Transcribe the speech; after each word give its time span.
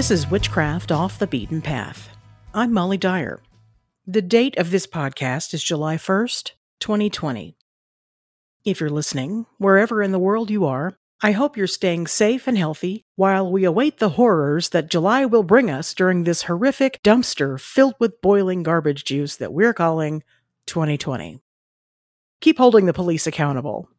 This 0.00 0.10
is 0.10 0.30
Witchcraft 0.30 0.92
Off 0.92 1.18
the 1.18 1.26
Beaten 1.26 1.60
Path. 1.60 2.08
I'm 2.54 2.72
Molly 2.72 2.96
Dyer. 2.96 3.42
The 4.06 4.22
date 4.22 4.56
of 4.56 4.70
this 4.70 4.86
podcast 4.86 5.52
is 5.52 5.62
July 5.62 5.96
1st, 5.96 6.52
2020. 6.78 7.54
If 8.64 8.80
you're 8.80 8.88
listening, 8.88 9.44
wherever 9.58 10.02
in 10.02 10.12
the 10.12 10.18
world 10.18 10.50
you 10.50 10.64
are, 10.64 10.96
I 11.20 11.32
hope 11.32 11.54
you're 11.54 11.66
staying 11.66 12.06
safe 12.06 12.48
and 12.48 12.56
healthy 12.56 13.04
while 13.16 13.52
we 13.52 13.64
await 13.64 13.98
the 13.98 14.08
horrors 14.08 14.70
that 14.70 14.88
July 14.88 15.26
will 15.26 15.42
bring 15.42 15.70
us 15.70 15.92
during 15.92 16.24
this 16.24 16.44
horrific 16.44 17.02
dumpster 17.02 17.60
filled 17.60 17.96
with 17.98 18.22
boiling 18.22 18.62
garbage 18.62 19.04
juice 19.04 19.36
that 19.36 19.52
we're 19.52 19.74
calling 19.74 20.22
2020. 20.64 21.42
Keep 22.40 22.56
holding 22.56 22.86
the 22.86 22.94
police 22.94 23.26
accountable. 23.26 23.90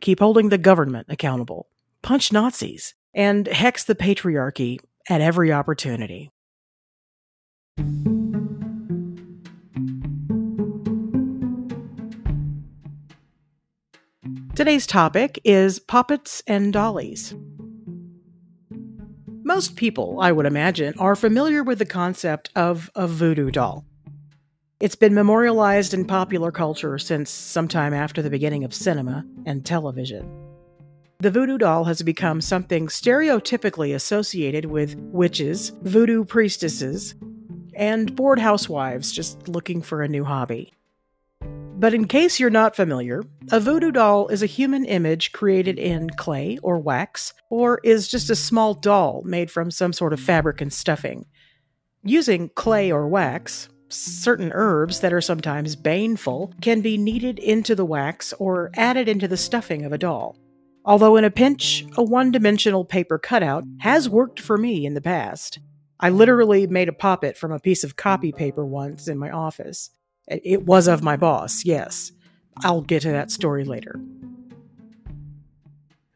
Keep 0.00 0.20
holding 0.20 0.48
the 0.48 0.56
government 0.56 1.08
accountable. 1.10 1.68
Punch 2.00 2.32
Nazis 2.32 2.94
and 3.12 3.46
hex 3.46 3.84
the 3.84 3.94
patriarchy 3.94 4.78
at 5.10 5.20
every 5.20 5.52
opportunity. 5.52 6.30
Today's 14.54 14.86
topic 14.86 15.40
is 15.42 15.78
poppets 15.78 16.42
and 16.46 16.72
dollies. 16.72 17.34
Most 19.42 19.74
people, 19.74 20.18
I 20.20 20.32
would 20.32 20.46
imagine, 20.46 20.94
are 20.98 21.16
familiar 21.16 21.62
with 21.62 21.78
the 21.78 21.86
concept 21.86 22.50
of 22.54 22.90
a 22.94 23.08
voodoo 23.08 23.50
doll. 23.50 23.84
It's 24.78 24.94
been 24.94 25.14
memorialized 25.14 25.92
in 25.92 26.04
popular 26.04 26.52
culture 26.52 26.98
since 26.98 27.30
sometime 27.30 27.94
after 27.94 28.22
the 28.22 28.30
beginning 28.30 28.64
of 28.64 28.74
cinema 28.74 29.24
and 29.46 29.64
television. 29.64 30.49
The 31.20 31.30
voodoo 31.30 31.58
doll 31.58 31.84
has 31.84 32.00
become 32.00 32.40
something 32.40 32.86
stereotypically 32.86 33.94
associated 33.94 34.64
with 34.64 34.94
witches, 34.96 35.70
voodoo 35.82 36.24
priestesses, 36.24 37.14
and 37.74 38.16
bored 38.16 38.38
housewives 38.38 39.12
just 39.12 39.46
looking 39.46 39.82
for 39.82 40.00
a 40.00 40.08
new 40.08 40.24
hobby. 40.24 40.72
But 41.42 41.92
in 41.92 42.06
case 42.06 42.40
you're 42.40 42.48
not 42.48 42.74
familiar, 42.74 43.22
a 43.52 43.60
voodoo 43.60 43.90
doll 43.90 44.28
is 44.28 44.42
a 44.42 44.46
human 44.46 44.86
image 44.86 45.32
created 45.32 45.78
in 45.78 46.08
clay 46.08 46.58
or 46.62 46.78
wax, 46.78 47.34
or 47.50 47.80
is 47.84 48.08
just 48.08 48.30
a 48.30 48.34
small 48.34 48.72
doll 48.72 49.20
made 49.26 49.50
from 49.50 49.70
some 49.70 49.92
sort 49.92 50.14
of 50.14 50.20
fabric 50.20 50.62
and 50.62 50.72
stuffing. 50.72 51.26
Using 52.02 52.48
clay 52.54 52.90
or 52.90 53.06
wax, 53.06 53.68
certain 53.88 54.52
herbs 54.54 55.00
that 55.00 55.12
are 55.12 55.20
sometimes 55.20 55.76
baneful 55.76 56.54
can 56.62 56.80
be 56.80 56.96
kneaded 56.96 57.38
into 57.38 57.74
the 57.74 57.84
wax 57.84 58.32
or 58.38 58.70
added 58.74 59.06
into 59.06 59.28
the 59.28 59.36
stuffing 59.36 59.84
of 59.84 59.92
a 59.92 59.98
doll. 59.98 60.38
Although, 60.84 61.16
in 61.16 61.24
a 61.24 61.30
pinch, 61.30 61.84
a 61.96 62.02
one 62.02 62.30
dimensional 62.30 62.84
paper 62.84 63.18
cutout 63.18 63.64
has 63.80 64.08
worked 64.08 64.40
for 64.40 64.56
me 64.56 64.86
in 64.86 64.94
the 64.94 65.00
past. 65.00 65.58
I 66.00 66.08
literally 66.08 66.66
made 66.66 66.88
a 66.88 66.94
poppet 66.94 67.36
from 67.36 67.52
a 67.52 67.60
piece 67.60 67.84
of 67.84 67.96
copy 67.96 68.32
paper 68.32 68.64
once 68.64 69.06
in 69.06 69.18
my 69.18 69.30
office. 69.30 69.90
It 70.26 70.64
was 70.64 70.88
of 70.88 71.02
my 71.02 71.16
boss, 71.16 71.64
yes. 71.64 72.12
I'll 72.62 72.80
get 72.80 73.02
to 73.02 73.10
that 73.10 73.30
story 73.30 73.64
later. 73.64 74.00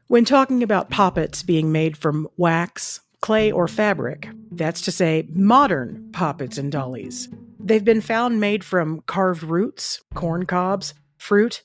When 0.07 0.25
talking 0.25 0.63
about 0.63 0.91
poppets 0.91 1.43
being 1.43 1.73
made 1.73 1.97
from 1.97 2.29
wax, 2.37 3.01
clay, 3.21 3.51
or 3.51 3.67
fabric, 3.69 4.29
that's 4.51 4.81
to 4.83 4.93
say, 4.93 5.27
modern 5.31 6.11
poppets 6.13 6.57
and 6.57 6.71
dollies, 6.71 7.29
they've 7.59 7.85
been 7.85 8.01
found 8.01 8.41
made 8.41 8.63
from 8.65 9.01
carved 9.03 9.43
roots, 9.43 10.03
corn 10.15 10.47
cobs, 10.47 10.95
fruit, 11.19 11.63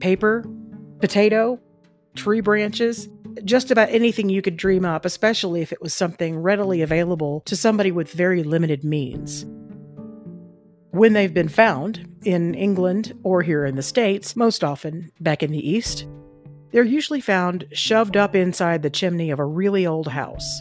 paper, 0.00 0.44
potato, 1.00 1.60
tree 2.14 2.40
branches, 2.40 3.08
just 3.44 3.70
about 3.70 3.90
anything 3.90 4.28
you 4.28 4.42
could 4.42 4.56
dream 4.56 4.84
up, 4.84 5.04
especially 5.04 5.60
if 5.60 5.72
it 5.72 5.82
was 5.82 5.92
something 5.92 6.38
readily 6.38 6.82
available 6.82 7.40
to 7.42 7.56
somebody 7.56 7.90
with 7.90 8.12
very 8.12 8.42
limited 8.42 8.84
means. 8.84 9.44
When 10.90 11.12
they've 11.12 11.34
been 11.34 11.48
found, 11.48 12.08
in 12.24 12.54
England 12.54 13.18
or 13.22 13.42
here 13.42 13.64
in 13.64 13.76
the 13.76 13.82
States, 13.82 14.36
most 14.36 14.64
often 14.64 15.10
back 15.20 15.42
in 15.42 15.50
the 15.50 15.68
East, 15.68 16.06
they're 16.72 16.82
usually 16.82 17.20
found 17.20 17.66
shoved 17.72 18.16
up 18.16 18.34
inside 18.34 18.82
the 18.82 18.90
chimney 18.90 19.30
of 19.30 19.38
a 19.38 19.44
really 19.44 19.86
old 19.86 20.08
house. 20.08 20.60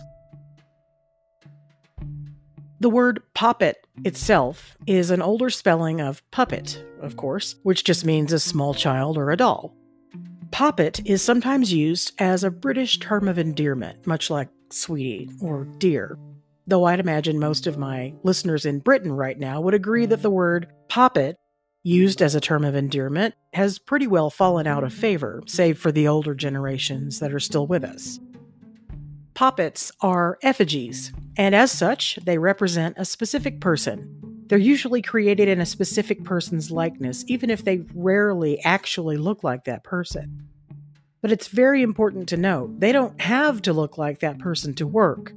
The 2.79 2.89
word 2.89 3.23
poppet 3.33 3.87
itself 4.03 4.77
is 4.85 5.09
an 5.09 5.21
older 5.21 5.49
spelling 5.49 6.01
of 6.01 6.29
puppet, 6.31 6.83
of 7.01 7.15
course, 7.15 7.55
which 7.63 7.83
just 7.83 8.05
means 8.05 8.33
a 8.33 8.39
small 8.39 8.73
child 8.73 9.17
or 9.17 9.31
a 9.31 9.37
doll. 9.37 9.73
Poppet 10.53 11.01
is 11.03 11.23
sometimes 11.23 11.73
used 11.73 12.11
as 12.19 12.43
a 12.43 12.51
British 12.51 12.99
term 12.99 13.27
of 13.27 13.39
endearment, 13.39 14.05
much 14.05 14.29
like 14.29 14.49
sweetie 14.69 15.27
or 15.41 15.65
dear. 15.79 16.15
Though 16.67 16.83
I'd 16.83 16.99
imagine 16.99 17.39
most 17.39 17.65
of 17.65 17.79
my 17.79 18.13
listeners 18.21 18.63
in 18.63 18.77
Britain 18.77 19.11
right 19.11 19.39
now 19.39 19.59
would 19.61 19.73
agree 19.73 20.05
that 20.05 20.21
the 20.21 20.29
word 20.29 20.67
poppet, 20.89 21.37
used 21.81 22.21
as 22.21 22.35
a 22.35 22.39
term 22.39 22.63
of 22.63 22.75
endearment, 22.75 23.33
has 23.53 23.79
pretty 23.79 24.05
well 24.05 24.29
fallen 24.29 24.67
out 24.67 24.83
of 24.83 24.93
favor, 24.93 25.41
save 25.47 25.79
for 25.79 25.91
the 25.91 26.07
older 26.07 26.35
generations 26.35 27.19
that 27.19 27.33
are 27.33 27.39
still 27.39 27.65
with 27.65 27.83
us. 27.83 28.19
Poppets 29.33 29.91
are 30.01 30.37
effigies, 30.43 31.11
and 31.35 31.55
as 31.55 31.71
such, 31.71 32.19
they 32.25 32.37
represent 32.37 32.95
a 32.99 33.05
specific 33.05 33.59
person, 33.59 34.32
they're 34.53 34.59
usually 34.59 35.01
created 35.01 35.47
in 35.47 35.59
a 35.59 35.65
specific 35.65 36.23
person's 36.23 36.69
likeness, 36.69 37.25
even 37.27 37.49
if 37.49 37.65
they 37.65 37.83
rarely 37.95 38.63
actually 38.63 39.17
look 39.17 39.43
like 39.43 39.63
that 39.63 39.83
person. 39.83 40.47
But 41.23 41.31
it's 41.31 41.47
very 41.47 41.81
important 41.81 42.29
to 42.29 42.37
note 42.37 42.79
they 42.79 42.91
don't 42.91 43.19
have 43.19 43.63
to 43.63 43.73
look 43.73 43.97
like 43.97 44.19
that 44.19 44.37
person 44.37 44.75
to 44.75 44.85
work, 44.85 45.33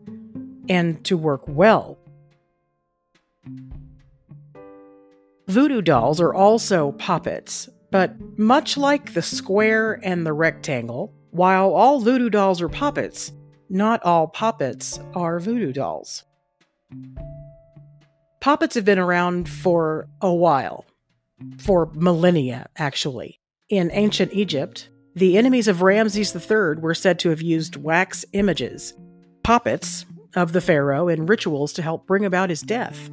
and 0.69 1.03
to 1.06 1.16
work 1.16 1.44
well. 1.47 1.97
Voodoo 5.48 5.81
dolls 5.81 6.21
are 6.21 6.34
also 6.34 6.93
poppets, 6.93 7.71
but 7.91 8.15
much 8.38 8.77
like 8.77 9.15
the 9.15 9.22
square 9.22 9.98
and 10.03 10.27
the 10.27 10.34
rectangle, 10.34 11.15
while 11.31 11.72
all 11.72 12.00
voodoo 12.00 12.28
dolls 12.28 12.60
are 12.60 12.69
poppets, 12.69 13.33
not 13.71 14.03
all 14.03 14.27
poppets 14.27 15.00
are 15.15 15.41
voodoo 15.41 15.72
dolls. 15.72 16.22
Poppets 18.46 18.76
have 18.76 18.84
been 18.84 19.00
around 19.00 19.48
for 19.48 20.06
a 20.22 20.32
while, 20.32 20.84
for 21.58 21.90
millennia, 21.94 22.68
actually. 22.76 23.40
In 23.68 23.90
ancient 23.92 24.32
Egypt, 24.32 24.88
the 25.16 25.36
enemies 25.36 25.66
of 25.66 25.82
Ramses 25.82 26.32
III 26.32 26.76
were 26.80 26.94
said 26.94 27.18
to 27.18 27.30
have 27.30 27.42
used 27.42 27.74
wax 27.74 28.24
images, 28.34 28.94
poppets, 29.42 30.06
of 30.36 30.52
the 30.52 30.60
pharaoh 30.60 31.08
in 31.08 31.26
rituals 31.26 31.72
to 31.72 31.82
help 31.82 32.06
bring 32.06 32.24
about 32.24 32.48
his 32.48 32.60
death. 32.60 33.10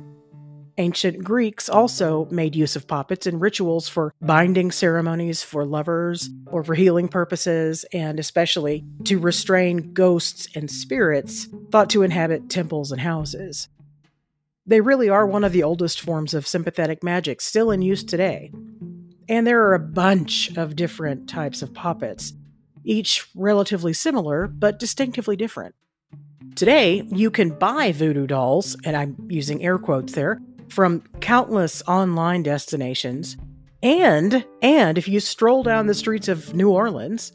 Ancient 0.77 1.23
Greeks 1.23 1.67
also 1.67 2.27
made 2.29 2.55
use 2.55 2.75
of 2.75 2.87
poppets 2.87 3.25
in 3.25 3.39
rituals 3.39 3.89
for 3.89 4.13
binding 4.21 4.69
ceremonies 4.69 5.41
for 5.41 5.65
lovers 5.65 6.29
or 6.45 6.63
for 6.63 6.75
healing 6.75 7.07
purposes, 7.07 7.85
and 7.91 8.19
especially 8.19 8.85
to 9.05 9.17
restrain 9.17 9.93
ghosts 9.93 10.47
and 10.53 10.69
spirits 10.69 11.47
thought 11.71 11.89
to 11.89 12.03
inhabit 12.03 12.51
temples 12.51 12.91
and 12.91 13.01
houses. 13.01 13.67
They 14.65 14.81
really 14.81 15.09
are 15.09 15.27
one 15.27 15.43
of 15.43 15.51
the 15.51 15.61
mm. 15.61 15.65
oldest 15.65 15.99
forms 15.99 16.33
of 16.33 16.47
sympathetic 16.47 17.03
magic 17.03 17.41
still 17.41 17.71
in 17.71 17.81
use 17.81 18.03
mm. 18.03 18.07
today. 18.07 18.51
And 19.27 19.45
there 19.47 19.63
are 19.65 19.73
a 19.73 19.79
bunch 19.79 20.55
of 20.57 20.75
different 20.75 21.29
types 21.29 21.61
of 21.61 21.73
poppets, 21.73 22.33
each 22.83 23.27
relatively 23.35 23.93
similar 23.93 24.47
but 24.47 24.79
distinctively 24.79 25.35
different. 25.35 25.75
Today, 26.55 27.03
you 27.09 27.31
can 27.31 27.49
buy 27.49 27.91
voodoo 27.91 28.27
dolls, 28.27 28.77
and 28.83 28.95
I'm 28.95 29.15
using 29.27 29.63
air 29.63 29.79
quotes 29.79 30.13
there, 30.13 30.39
from 30.69 31.01
countless 31.19 31.81
online 31.87 32.43
destinations. 32.43 33.37
And 33.81 34.45
and 34.61 34.97
if 34.97 35.07
you 35.07 35.19
stroll 35.19 35.63
down 35.63 35.87
the 35.87 35.93
streets 35.93 36.27
of 36.27 36.53
New 36.53 36.69
Orleans, 36.69 37.31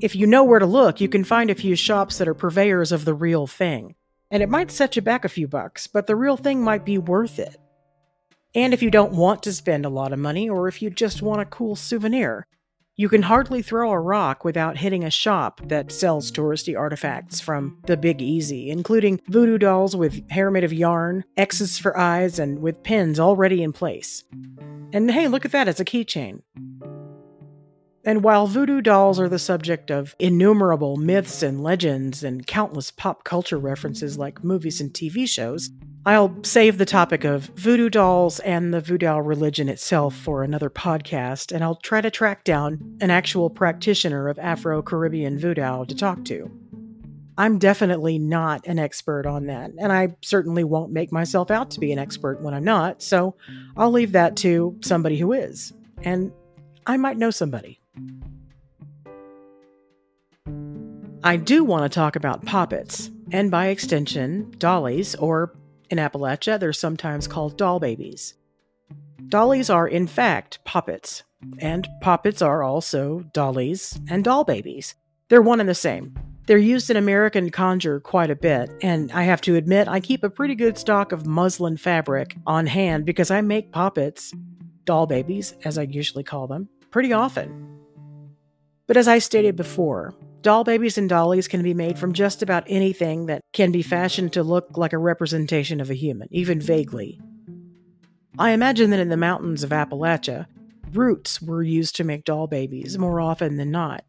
if 0.00 0.16
you 0.16 0.26
know 0.26 0.42
where 0.42 0.58
to 0.58 0.66
look, 0.66 1.00
you 1.00 1.08
can 1.08 1.22
find 1.22 1.50
a 1.50 1.54
few 1.54 1.76
shops 1.76 2.18
that 2.18 2.28
are 2.28 2.34
purveyors 2.34 2.92
of 2.92 3.04
the 3.04 3.14
real 3.14 3.46
thing. 3.46 3.94
And 4.30 4.42
it 4.42 4.48
might 4.48 4.70
set 4.70 4.96
you 4.96 5.02
back 5.02 5.24
a 5.24 5.28
few 5.28 5.46
bucks, 5.46 5.86
but 5.86 6.06
the 6.06 6.16
real 6.16 6.36
thing 6.36 6.62
might 6.62 6.84
be 6.84 6.98
worth 6.98 7.38
it. 7.38 7.56
And 8.54 8.72
if 8.72 8.82
you 8.82 8.90
don't 8.90 9.12
want 9.12 9.42
to 9.42 9.52
spend 9.52 9.84
a 9.84 9.90
lot 9.90 10.12
of 10.12 10.18
money, 10.18 10.48
or 10.48 10.66
if 10.66 10.80
you 10.80 10.90
just 10.90 11.22
want 11.22 11.42
a 11.42 11.46
cool 11.46 11.76
souvenir, 11.76 12.46
you 12.98 13.10
can 13.10 13.22
hardly 13.22 13.60
throw 13.60 13.90
a 13.90 14.00
rock 14.00 14.42
without 14.42 14.78
hitting 14.78 15.04
a 15.04 15.10
shop 15.10 15.60
that 15.66 15.92
sells 15.92 16.32
touristy 16.32 16.78
artifacts 16.78 17.40
from 17.40 17.78
the 17.84 17.96
Big 17.98 18.22
Easy, 18.22 18.70
including 18.70 19.20
voodoo 19.28 19.58
dolls 19.58 19.94
with 19.94 20.28
hair 20.30 20.50
made 20.50 20.64
of 20.64 20.72
yarn, 20.72 21.24
X's 21.36 21.78
for 21.78 21.98
eyes, 21.98 22.38
and 22.38 22.60
with 22.60 22.82
pins 22.82 23.20
already 23.20 23.62
in 23.62 23.74
place. 23.74 24.24
And 24.94 25.10
hey, 25.10 25.28
look 25.28 25.44
at 25.44 25.52
that, 25.52 25.68
it's 25.68 25.80
a 25.80 25.84
keychain. 25.84 26.40
And 28.06 28.22
while 28.22 28.46
voodoo 28.46 28.80
dolls 28.80 29.18
are 29.18 29.28
the 29.28 29.38
subject 29.38 29.90
of 29.90 30.14
innumerable 30.20 30.96
myths 30.96 31.42
and 31.42 31.60
legends 31.60 32.22
and 32.22 32.46
countless 32.46 32.92
pop 32.92 33.24
culture 33.24 33.58
references 33.58 34.16
like 34.16 34.44
movies 34.44 34.80
and 34.80 34.92
TV 34.92 35.28
shows, 35.28 35.70
I'll 36.06 36.36
save 36.44 36.78
the 36.78 36.86
topic 36.86 37.24
of 37.24 37.46
voodoo 37.56 37.90
dolls 37.90 38.38
and 38.38 38.72
the 38.72 38.80
voodoo 38.80 39.16
religion 39.16 39.68
itself 39.68 40.14
for 40.14 40.44
another 40.44 40.70
podcast, 40.70 41.50
and 41.50 41.64
I'll 41.64 41.74
try 41.74 42.00
to 42.00 42.12
track 42.12 42.44
down 42.44 42.96
an 43.00 43.10
actual 43.10 43.50
practitioner 43.50 44.28
of 44.28 44.38
Afro 44.38 44.82
Caribbean 44.82 45.36
voodoo 45.36 45.84
to 45.84 45.96
talk 45.96 46.24
to. 46.26 46.48
I'm 47.36 47.58
definitely 47.58 48.20
not 48.20 48.68
an 48.68 48.78
expert 48.78 49.26
on 49.26 49.46
that, 49.46 49.72
and 49.78 49.92
I 49.92 50.14
certainly 50.22 50.62
won't 50.62 50.92
make 50.92 51.10
myself 51.10 51.50
out 51.50 51.72
to 51.72 51.80
be 51.80 51.90
an 51.90 51.98
expert 51.98 52.40
when 52.40 52.54
I'm 52.54 52.62
not, 52.62 53.02
so 53.02 53.34
I'll 53.76 53.90
leave 53.90 54.12
that 54.12 54.36
to 54.36 54.78
somebody 54.82 55.18
who 55.18 55.32
is. 55.32 55.72
And 56.04 56.30
I 56.86 56.98
might 56.98 57.18
know 57.18 57.32
somebody. 57.32 57.80
I 61.26 61.36
do 61.36 61.64
want 61.64 61.82
to 61.82 61.88
talk 61.88 62.14
about 62.14 62.44
poppets, 62.44 63.10
and 63.32 63.50
by 63.50 63.66
extension, 63.66 64.54
dollies, 64.58 65.16
or 65.16 65.56
in 65.90 65.98
Appalachia, 65.98 66.60
they're 66.60 66.72
sometimes 66.72 67.26
called 67.26 67.58
doll 67.58 67.80
babies. 67.80 68.34
Dollies 69.28 69.68
are, 69.68 69.88
in 69.88 70.06
fact, 70.06 70.64
poppets, 70.64 71.24
and 71.58 71.88
poppets 72.00 72.42
are 72.42 72.62
also 72.62 73.24
dollies 73.32 73.98
and 74.08 74.22
doll 74.22 74.44
babies. 74.44 74.94
They're 75.28 75.42
one 75.42 75.58
and 75.58 75.68
the 75.68 75.74
same. 75.74 76.14
They're 76.46 76.58
used 76.58 76.90
in 76.90 76.96
American 76.96 77.50
conjure 77.50 77.98
quite 77.98 78.30
a 78.30 78.36
bit, 78.36 78.70
and 78.80 79.10
I 79.10 79.24
have 79.24 79.40
to 79.42 79.56
admit, 79.56 79.88
I 79.88 79.98
keep 79.98 80.22
a 80.22 80.30
pretty 80.30 80.54
good 80.54 80.78
stock 80.78 81.10
of 81.10 81.26
muslin 81.26 81.76
fabric 81.76 82.36
on 82.46 82.66
hand 82.66 83.04
because 83.04 83.32
I 83.32 83.40
make 83.40 83.72
poppets, 83.72 84.32
doll 84.84 85.08
babies, 85.08 85.54
as 85.64 85.76
I 85.76 85.82
usually 85.82 86.22
call 86.22 86.46
them, 86.46 86.68
pretty 86.92 87.12
often. 87.12 87.75
But 88.86 88.96
as 88.96 89.08
I 89.08 89.18
stated 89.18 89.56
before, 89.56 90.14
doll 90.42 90.62
babies 90.62 90.96
and 90.96 91.08
dollies 91.08 91.48
can 91.48 91.62
be 91.62 91.74
made 91.74 91.98
from 91.98 92.12
just 92.12 92.42
about 92.42 92.64
anything 92.68 93.26
that 93.26 93.42
can 93.52 93.72
be 93.72 93.82
fashioned 93.82 94.32
to 94.34 94.42
look 94.42 94.76
like 94.76 94.92
a 94.92 94.98
representation 94.98 95.80
of 95.80 95.90
a 95.90 95.94
human, 95.94 96.28
even 96.30 96.60
vaguely. 96.60 97.20
I 98.38 98.50
imagine 98.50 98.90
that 98.90 99.00
in 99.00 99.08
the 99.08 99.16
mountains 99.16 99.64
of 99.64 99.70
Appalachia, 99.70 100.46
roots 100.92 101.42
were 101.42 101.62
used 101.62 101.96
to 101.96 102.04
make 102.04 102.24
doll 102.24 102.46
babies 102.46 102.96
more 102.96 103.20
often 103.20 103.56
than 103.56 103.70
not. 103.70 104.04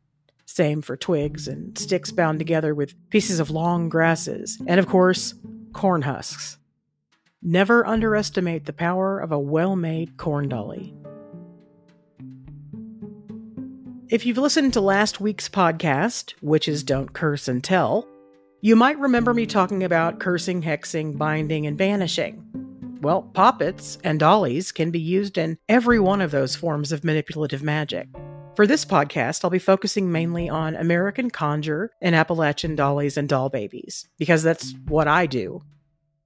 Same 0.46 0.82
for 0.82 0.96
twigs 0.96 1.48
and 1.48 1.78
sticks 1.78 2.12
bound 2.12 2.40
together 2.40 2.76
with 2.76 2.96
pieces 3.10 3.40
of 3.40 3.50
long 3.50 3.90
grasses, 3.90 4.62
and 4.68 4.80
of 4.80 4.88
course, 4.88 5.34
corn 5.74 6.04
husks. 6.04 6.58
Never 7.42 7.86
underestimate 7.86 8.66
the 8.66 8.74
power 8.74 9.20
of 9.20 9.32
a 9.32 9.40
well 9.40 9.76
made 9.76 10.18
corn 10.18 10.50
dolly. 10.50 10.94
If 14.10 14.26
you've 14.26 14.38
listened 14.38 14.72
to 14.72 14.80
last 14.80 15.20
week's 15.20 15.50
podcast, 15.50 16.34
which 16.40 16.70
is 16.70 16.82
Don't 16.82 17.12
Curse 17.12 17.50
and 17.50 17.62
Tell, 17.62 18.08
you 18.62 18.74
might 18.74 18.98
remember 18.98 19.34
me 19.34 19.46
talking 19.46 19.84
about 19.84 20.22
cursing, 20.22 20.62
hexing, 20.62 21.18
binding, 21.18 21.68
and 21.68 21.78
banishing. 21.78 22.42
Well, 23.02 23.24
poppets 23.24 23.98
and 24.06 24.18
dollies 24.18 24.72
can 24.72 24.92
be 24.92 25.00
used 25.00 25.38
in 25.38 25.58
every 25.68 26.00
one 26.00 26.22
of 26.22 26.32
those 26.32 26.56
forms 26.56 26.94
of 26.94 27.04
manipulative 27.04 27.62
magic. 27.62 28.08
For 28.56 28.66
this 28.66 28.86
podcast, 28.86 29.44
I'll 29.44 29.50
be 29.50 29.60
focusing 29.60 30.10
mainly 30.10 30.48
on 30.48 30.78
American 30.78 31.30
conjure 31.30 31.92
and 32.02 32.16
Appalachian 32.16 32.78
dollies 32.78 33.18
and 33.18 33.28
doll 33.28 33.50
babies, 33.50 34.08
because 34.18 34.42
that's 34.42 34.74
what 34.88 35.10
I 35.10 35.26
do. 35.26 35.62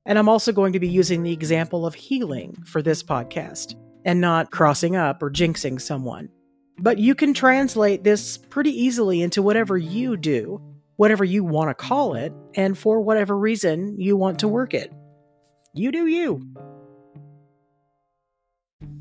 And 0.05 0.19
I'm 0.19 0.29
also 0.29 0.51
going 0.51 0.73
to 0.73 0.79
be 0.79 0.87
using 0.87 1.23
the 1.23 1.33
example 1.33 1.87
of 1.87 1.95
healing 1.95 2.61
for 2.63 2.83
this 2.83 3.01
podcast, 3.01 3.73
and 4.05 4.21
not 4.21 4.51
crossing 4.51 4.95
up 4.95 5.23
or 5.23 5.31
jinxing 5.31 5.81
someone. 5.81 6.29
But 6.79 6.97
you 6.97 7.15
can 7.15 7.33
translate 7.33 8.03
this 8.03 8.37
pretty 8.37 8.71
easily 8.71 9.21
into 9.21 9.41
whatever 9.41 9.77
you 9.77 10.17
do, 10.17 10.61
whatever 10.95 11.23
you 11.23 11.43
want 11.43 11.69
to 11.69 11.73
call 11.75 12.15
it, 12.15 12.33
and 12.55 12.77
for 12.77 13.01
whatever 13.01 13.37
reason 13.37 13.99
you 13.99 14.17
want 14.17 14.39
to 14.39 14.47
work 14.47 14.73
it. 14.73 14.91
You 15.73 15.91
do 15.91 16.07
you. 16.07 16.47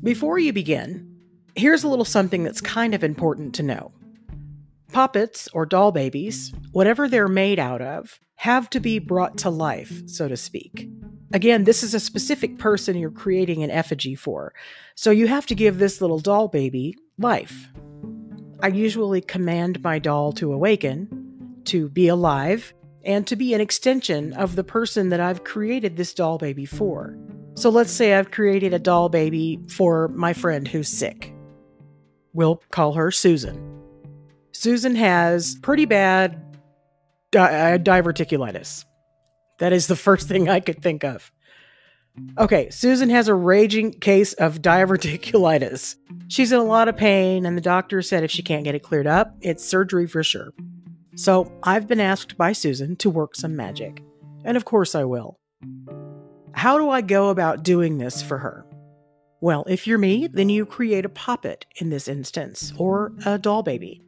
Before 0.03 0.39
you 0.39 0.53
begin, 0.53 1.11
Here's 1.55 1.83
a 1.83 1.89
little 1.89 2.05
something 2.05 2.43
that's 2.43 2.61
kind 2.61 2.95
of 2.95 3.03
important 3.03 3.53
to 3.55 3.63
know. 3.63 3.91
Poppets 4.93 5.49
or 5.53 5.65
doll 5.65 5.91
babies, 5.91 6.53
whatever 6.71 7.09
they're 7.09 7.27
made 7.27 7.59
out 7.59 7.81
of, 7.81 8.19
have 8.35 8.69
to 8.69 8.79
be 8.79 8.99
brought 8.99 9.37
to 9.39 9.49
life, 9.49 10.03
so 10.07 10.29
to 10.29 10.37
speak. 10.37 10.89
Again, 11.33 11.65
this 11.65 11.83
is 11.83 11.93
a 11.93 11.99
specific 11.99 12.57
person 12.57 12.97
you're 12.97 13.11
creating 13.11 13.63
an 13.63 13.71
effigy 13.71 14.15
for, 14.15 14.53
so 14.95 15.11
you 15.11 15.27
have 15.27 15.45
to 15.47 15.55
give 15.55 15.77
this 15.77 15.99
little 15.99 16.19
doll 16.19 16.47
baby 16.47 16.95
life. 17.21 17.69
I 18.61 18.67
usually 18.67 19.21
command 19.21 19.81
my 19.83 19.99
doll 19.99 20.33
to 20.33 20.53
awaken, 20.53 21.61
to 21.65 21.89
be 21.89 22.07
alive, 22.07 22.73
and 23.03 23.25
to 23.27 23.35
be 23.35 23.53
an 23.53 23.61
extension 23.61 24.33
of 24.33 24.55
the 24.55 24.63
person 24.63 25.09
that 25.09 25.19
I've 25.19 25.43
created 25.43 25.97
this 25.97 26.13
doll 26.13 26.37
baby 26.37 26.65
for. 26.65 27.17
So 27.55 27.69
let's 27.69 27.91
say 27.91 28.13
I've 28.13 28.31
created 28.31 28.73
a 28.73 28.79
doll 28.79 29.09
baby 29.09 29.59
for 29.69 30.07
my 30.09 30.33
friend 30.33 30.67
who's 30.67 30.87
sick. 30.87 31.33
We'll 32.33 32.61
call 32.71 32.93
her 32.93 33.11
Susan. 33.11 33.81
Susan 34.51 34.95
has 34.95 35.55
pretty 35.61 35.85
bad 35.85 36.57
di- 37.31 37.73
uh, 37.73 37.77
diverticulitis. 37.77 38.85
That 39.59 39.73
is 39.73 39.87
the 39.87 39.95
first 39.95 40.27
thing 40.27 40.49
I 40.49 40.59
could 40.59 40.81
think 40.81 41.03
of. 41.03 41.31
Okay, 42.37 42.69
Susan 42.69 43.09
has 43.09 43.27
a 43.27 43.35
raging 43.35 43.91
case 43.91 44.33
of 44.33 44.61
diverticulitis. 44.61 45.95
She's 46.27 46.51
in 46.51 46.59
a 46.59 46.63
lot 46.63 46.87
of 46.87 46.97
pain, 46.97 47.45
and 47.45 47.57
the 47.57 47.61
doctor 47.61 48.01
said 48.01 48.23
if 48.23 48.31
she 48.31 48.41
can't 48.41 48.63
get 48.63 48.75
it 48.75 48.83
cleared 48.83 49.07
up, 49.07 49.35
it's 49.41 49.65
surgery 49.65 50.07
for 50.07 50.23
sure. 50.23 50.53
So 51.15 51.51
I've 51.63 51.87
been 51.87 51.99
asked 51.99 52.37
by 52.37 52.53
Susan 52.53 52.95
to 52.97 53.09
work 53.09 53.35
some 53.35 53.55
magic. 53.55 54.03
And 54.43 54.57
of 54.57 54.65
course 54.65 54.95
I 54.95 55.03
will. 55.03 55.39
How 56.53 56.77
do 56.77 56.89
I 56.89 57.01
go 57.01 57.29
about 57.29 57.63
doing 57.63 57.97
this 57.97 58.21
for 58.21 58.37
her? 58.37 58.65
Well, 59.39 59.65
if 59.67 59.87
you're 59.87 59.97
me, 59.97 60.27
then 60.27 60.49
you 60.49 60.65
create 60.65 61.05
a 61.05 61.09
poppet 61.09 61.65
in 61.77 61.89
this 61.89 62.07
instance, 62.07 62.73
or 62.77 63.11
a 63.25 63.37
doll 63.37 63.63
baby. 63.63 64.01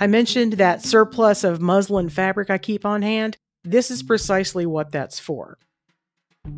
I 0.00 0.06
mentioned 0.06 0.54
that 0.54 0.84
surplus 0.84 1.44
of 1.44 1.60
muslin 1.60 2.08
fabric 2.08 2.50
I 2.50 2.58
keep 2.58 2.84
on 2.84 3.02
hand. 3.02 3.36
This 3.64 3.90
is 3.90 4.02
precisely 4.02 4.66
what 4.66 4.92
that's 4.92 5.18
for. 5.18 5.58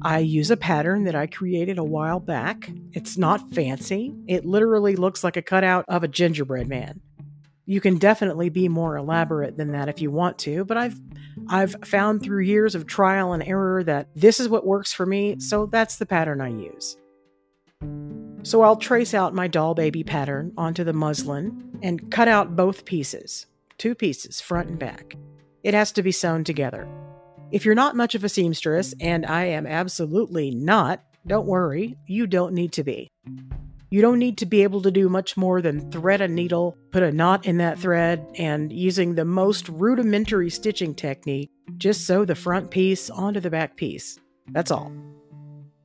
I 0.03 0.19
use 0.19 0.51
a 0.51 0.57
pattern 0.57 1.05
that 1.05 1.15
I 1.15 1.27
created 1.27 1.79
a 1.79 1.85
while 1.85 2.21
back. 2.21 2.71
It's 2.93 3.19
not 3.19 3.53
fancy, 3.53 4.15
it 4.27 4.45
literally 4.45 4.97
looks 4.97 5.23
like 5.23 5.37
a 5.37 5.43
cutout 5.43 5.85
of 5.89 6.03
a 6.03 6.09
gingerbread 6.09 6.69
man. 6.69 7.01
You 7.67 7.81
can 7.81 7.99
definitely 7.99 8.49
be 8.49 8.69
more 8.69 8.97
elaborate 8.97 9.57
than 9.57 9.73
that 9.73 9.89
if 9.89 10.01
you 10.01 10.11
want 10.11 10.39
to, 10.41 10.65
but 10.65 10.77
I've 10.77 11.01
I've 11.49 11.77
found 11.85 12.23
through 12.23 12.43
years 12.43 12.75
of 12.75 12.87
trial 12.87 13.33
and 13.33 13.43
error 13.43 13.85
that 13.85 14.09
this 14.17 14.41
is 14.41 14.49
what 14.49 14.67
works 14.67 14.93
for 14.93 15.07
me, 15.07 15.39
so 15.39 15.67
that's 15.67 15.97
the 15.97 16.07
pattern 16.07 16.41
I 16.41 16.49
use. 16.49 16.97
So 18.43 18.63
I'll 18.63 18.77
trace 18.77 19.15
out 19.15 19.35
my 19.35 19.47
doll 19.47 19.75
baby 19.75 20.03
pattern 20.03 20.53
onto 20.57 20.83
the 20.83 20.93
muslin 20.93 21.79
and 21.83 22.11
cut 22.11 22.27
out 22.27 22.57
both 22.57 22.85
pieces, 22.85 23.47
two 23.79 23.95
pieces, 23.95 24.41
front 24.41 24.69
and 24.69 24.79
back. 24.79 25.15
It 25.63 25.75
has 25.75 25.93
to 25.93 26.03
be 26.03 26.13
sewn 26.13 26.45
together. 26.45 26.89
If 27.53 27.65
you're 27.65 27.75
not 27.75 27.97
much 27.97 28.15
of 28.15 28.23
a 28.23 28.29
seamstress, 28.29 28.95
and 29.01 29.27
I 29.27 29.47
am 29.47 29.67
absolutely 29.67 30.53
not, 30.53 31.03
don't 31.27 31.49
worry, 31.49 31.97
you 32.07 32.29
don't 32.29 32.55
need 32.55 32.73
to 32.75 32.85
be. 32.85 33.09
You 33.91 34.01
don't 34.01 34.21
need 34.21 34.39
to 34.39 34.47
be 34.47 34.63
able 34.63 34.83
to 34.83 34.91
do 34.93 35.09
much 35.09 35.37
more 35.37 35.61
than 35.61 35.91
thread 35.91 36.21
a 36.21 36.29
needle, 36.29 36.77
put 36.93 37.03
a 37.03 37.11
knot 37.11 37.47
in 37.47 37.57
that 37.57 37.77
thread, 37.77 38.25
and 38.37 38.73
using 38.73 39.17
the 39.17 39.25
most 39.25 39.69
rudimentary 39.69 40.49
stitching 40.49 40.95
technique, 40.95 41.51
just 41.77 42.07
sew 42.07 42.25
the 42.25 42.37
front 42.37 42.71
piece 42.71 43.11
onto 43.11 43.41
the 43.41 43.51
back 43.51 43.77
piece. 43.77 44.21
That's 44.53 44.71
all. 44.71 44.93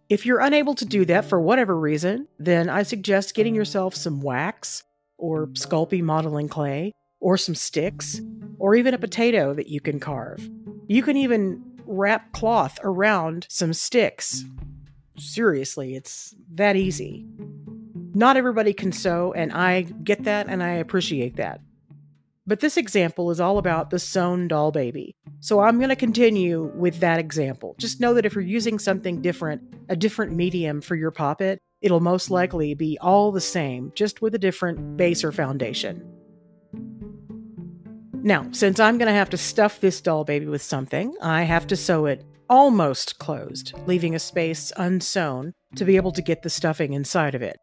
If 0.08 0.24
you're 0.24 0.42
unable 0.42 0.76
to 0.76 0.86
do 0.86 1.04
that 1.06 1.26
for 1.26 1.42
whatever 1.42 1.76
reason, 1.80 2.28
then 2.38 2.70
I 2.70 2.84
suggest 2.84 3.34
getting 3.34 3.56
yourself 3.56 3.96
some 3.96 4.22
wax 4.22 4.84
or 5.18 5.48
Sculpey 5.48 6.04
modeling 6.04 6.48
clay 6.48 6.92
or 7.20 7.38
some 7.38 7.56
sticks 7.56 8.22
or 8.60 8.76
even 8.76 8.94
a 8.94 9.00
potato 9.00 9.56
that 9.56 9.68
you 9.68 9.82
can 9.82 10.00
carve. 10.00 10.48
You 10.88 11.02
can 11.02 11.18
even 11.18 11.64
wrap 11.86 12.32
cloth 12.32 12.80
around 12.84 13.48
some 13.50 13.74
sticks. 13.74 14.44
Seriously, 15.18 15.96
it's 15.96 16.36
that 16.54 16.76
easy. 16.76 17.26
Not 18.14 18.38
everybody 18.38 18.74
can 18.74 18.92
sew, 18.92 19.34
and 19.34 19.52
I 19.52 19.82
get 19.82 20.24
that 20.24 20.48
and 20.48 20.64
I 20.64 20.72
appreciate 20.72 21.38
that. 21.38 21.62
But 22.48 22.60
this 22.60 22.78
example 22.78 23.32
is 23.32 23.40
all 23.40 23.58
about 23.58 23.90
the 23.90 23.98
sewn 23.98 24.48
doll 24.48 24.72
baby. 24.72 25.16
So 25.40 25.62
I'm 25.62 25.78
going 25.78 25.90
to 25.90 25.96
continue 25.96 26.72
with 26.76 27.00
that 27.00 27.20
example. 27.20 27.76
Just 27.80 28.00
know 28.00 28.14
that 28.14 28.26
if 28.26 28.36
you're 28.36 28.44
using 28.44 28.78
something 28.78 29.22
different, 29.22 29.62
a 29.90 29.96
different 29.96 30.34
medium 30.34 30.82
for 30.82 30.96
your 30.96 31.12
poppet, 31.12 31.60
it'll 31.82 32.00
most 32.00 32.30
likely 32.30 32.76
be 32.76 32.98
all 33.02 33.32
the 33.32 33.42
same, 33.42 33.92
just 33.96 34.22
with 34.22 34.36
a 34.36 34.40
different 34.40 34.96
base 34.96 35.24
or 35.24 35.32
foundation. 35.32 36.15
Now, 38.26 38.48
since 38.54 38.80
I'm 38.80 38.98
going 38.98 39.08
to 39.08 39.14
have 39.14 39.30
to 39.30 39.38
stuff 39.38 39.80
this 39.80 40.02
doll 40.02 40.24
baby 40.24 40.48
with 40.48 40.64
something, 40.64 41.16
I 41.22 41.44
have 41.44 41.68
to 41.68 41.76
sew 41.76 42.08
it 42.08 42.26
almost 42.50 43.20
closed, 43.20 43.74
leaving 43.86 44.16
a 44.16 44.20
space 44.20 44.74
unsewn 44.78 45.54
to 45.76 45.86
be 45.86 45.96
able 45.96 46.12
to 46.14 46.24
get 46.24 46.42
the 46.42 46.50
stuffing 46.50 46.94
inside 46.94 47.36
of 47.36 47.44
it. 47.44 47.60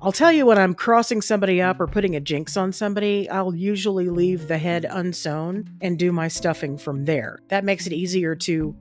I'll 0.00 0.12
tell 0.12 0.30
you 0.30 0.46
when 0.46 0.56
I'm 0.56 0.72
crossing 0.72 1.20
somebody 1.20 1.60
up 1.60 1.80
or 1.80 1.88
putting 1.88 2.14
a 2.14 2.20
jinx 2.20 2.56
on 2.56 2.70
somebody, 2.70 3.28
I'll 3.28 3.56
usually 3.56 4.08
leave 4.08 4.46
the 4.46 4.58
head 4.58 4.86
unsewn 4.88 5.68
and 5.80 5.98
do 5.98 6.12
my 6.12 6.28
stuffing 6.28 6.78
from 6.78 7.04
there. 7.04 7.40
That 7.48 7.64
makes 7.64 7.88
it 7.88 7.92
easier 7.92 8.36
to 8.36 8.76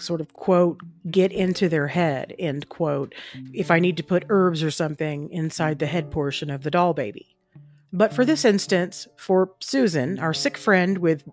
sort 0.00 0.22
of 0.22 0.32
quote 0.32 0.80
get 1.10 1.30
into 1.30 1.68
their 1.68 1.88
head 1.88 2.34
end 2.38 2.66
quote 2.70 3.14
if 3.52 3.70
I 3.70 3.80
need 3.80 3.98
to 3.98 4.02
put 4.02 4.24
herbs 4.30 4.62
or 4.62 4.70
something 4.70 5.28
inside 5.30 5.78
the 5.78 5.86
head 5.86 6.10
portion 6.10 6.48
of 6.48 6.62
the 6.62 6.70
doll 6.70 6.94
baby. 6.94 7.35
But 7.96 8.12
for 8.12 8.26
this 8.26 8.44
instance, 8.44 9.08
for 9.16 9.52
Susan, 9.60 10.18
our 10.18 10.34
sick 10.34 10.58
friend 10.58 10.98
with 10.98 11.26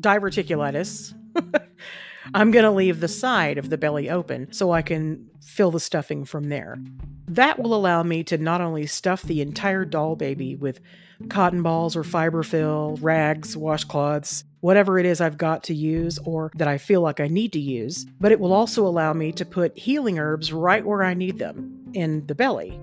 diverticulitis, 0.00 1.12
I'm 2.34 2.52
going 2.52 2.64
to 2.64 2.70
leave 2.70 3.00
the 3.00 3.08
side 3.08 3.58
of 3.58 3.68
the 3.68 3.76
belly 3.76 4.08
open 4.08 4.52
so 4.52 4.70
I 4.70 4.82
can 4.82 5.28
fill 5.42 5.72
the 5.72 5.80
stuffing 5.80 6.24
from 6.24 6.50
there. 6.50 6.78
That 7.26 7.58
will 7.58 7.74
allow 7.74 8.04
me 8.04 8.22
to 8.24 8.38
not 8.38 8.60
only 8.60 8.86
stuff 8.86 9.22
the 9.22 9.40
entire 9.40 9.84
doll 9.84 10.14
baby 10.14 10.54
with 10.54 10.78
cotton 11.28 11.64
balls 11.64 11.96
or 11.96 12.04
fiberfill, 12.04 12.98
rags, 13.02 13.56
washcloths, 13.56 14.44
whatever 14.60 15.00
it 15.00 15.06
is 15.06 15.20
I've 15.20 15.36
got 15.36 15.64
to 15.64 15.74
use 15.74 16.20
or 16.20 16.52
that 16.54 16.68
I 16.68 16.78
feel 16.78 17.00
like 17.00 17.18
I 17.18 17.26
need 17.26 17.52
to 17.54 17.60
use, 17.60 18.06
but 18.20 18.30
it 18.30 18.38
will 18.38 18.52
also 18.52 18.86
allow 18.86 19.12
me 19.12 19.32
to 19.32 19.44
put 19.44 19.76
healing 19.76 20.20
herbs 20.20 20.52
right 20.52 20.86
where 20.86 21.02
I 21.02 21.14
need 21.14 21.40
them 21.40 21.90
in 21.92 22.24
the 22.28 22.36
belly. 22.36 22.78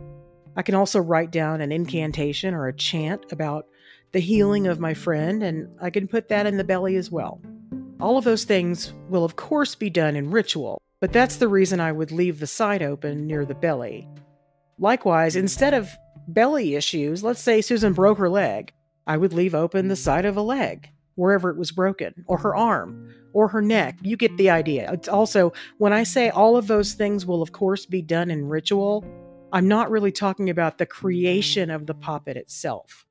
I 0.55 0.62
can 0.62 0.75
also 0.75 1.00
write 1.00 1.31
down 1.31 1.62
an 1.62 1.72
incantation 1.72 2.53
or 2.53 2.67
a 2.67 2.75
chant 2.75 3.31
about 3.31 3.65
the 4.12 4.19
healing 4.19 4.67
of 4.67 4.79
my 4.79 4.93
friend, 4.93 5.41
and 5.41 5.67
I 5.81 5.89
can 5.89 6.07
put 6.07 6.29
that 6.29 6.45
in 6.45 6.57
the 6.57 6.63
belly 6.63 6.95
as 6.95 7.10
well. 7.10 7.41
All 8.00 8.17
of 8.17 8.24
those 8.24 8.43
things 8.43 8.93
will, 9.10 9.25
of 9.25 9.36
course, 9.36 9.74
be 9.74 9.89
done 9.89 10.15
in 10.15 10.29
ritual, 10.29 10.79
but 11.00 11.12
that's 11.12 11.38
the 11.38 11.48
reason 11.48 11.79
I 11.79 11.91
would 11.91 12.12
leave 12.12 12.39
the 12.39 12.48
side 12.48 12.83
open 12.83 13.25
near 13.25 13.45
the 13.45 13.55
belly. 13.55 14.07
Likewise, 14.77 15.36
instead 15.36 15.74
of 15.74 15.89
belly 16.27 16.75
issues, 16.75 17.24
let's 17.24 17.41
say 17.41 17.62
Susan 17.62 17.93
broke 17.93 18.19
her 18.19 18.29
leg, 18.29 18.72
I 19.07 19.17
would 19.17 19.33
leave 19.33 19.55
open 19.55 19.88
the 19.88 19.95
side 19.95 20.25
of 20.25 20.38
a 20.38 20.41
leg, 20.41 20.89
wherever 21.15 21.50
it 21.50 21.57
was 21.57 21.72
broken, 21.72 22.13
or 22.27 22.38
her 22.38 22.55
arm, 22.55 23.12
or 23.33 23.48
her 23.48 23.62
neck. 23.62 23.98
You 24.01 24.15
get 24.15 24.38
the 24.38 24.51
idea. 24.51 24.91
It's 24.91 25.07
also, 25.07 25.53
when 25.79 25.93
I 25.93 26.03
say 26.03 26.29
all 26.29 26.55
of 26.55 26.67
those 26.67 26.93
things 26.93 27.25
will, 27.25 27.41
of 27.41 27.51
course, 27.51 27.86
be 27.86 28.01
done 28.01 28.29
in 28.29 28.48
ritual, 28.48 29.03
I'm 29.53 29.67
not 29.67 29.91
really 29.91 30.12
talking 30.12 30.50
about 30.50 30.79
the 30.79 30.88
creation 30.88 31.69
of 31.69 31.86
the 31.86 31.93
poppet 31.93 32.38
itself. 32.38 33.05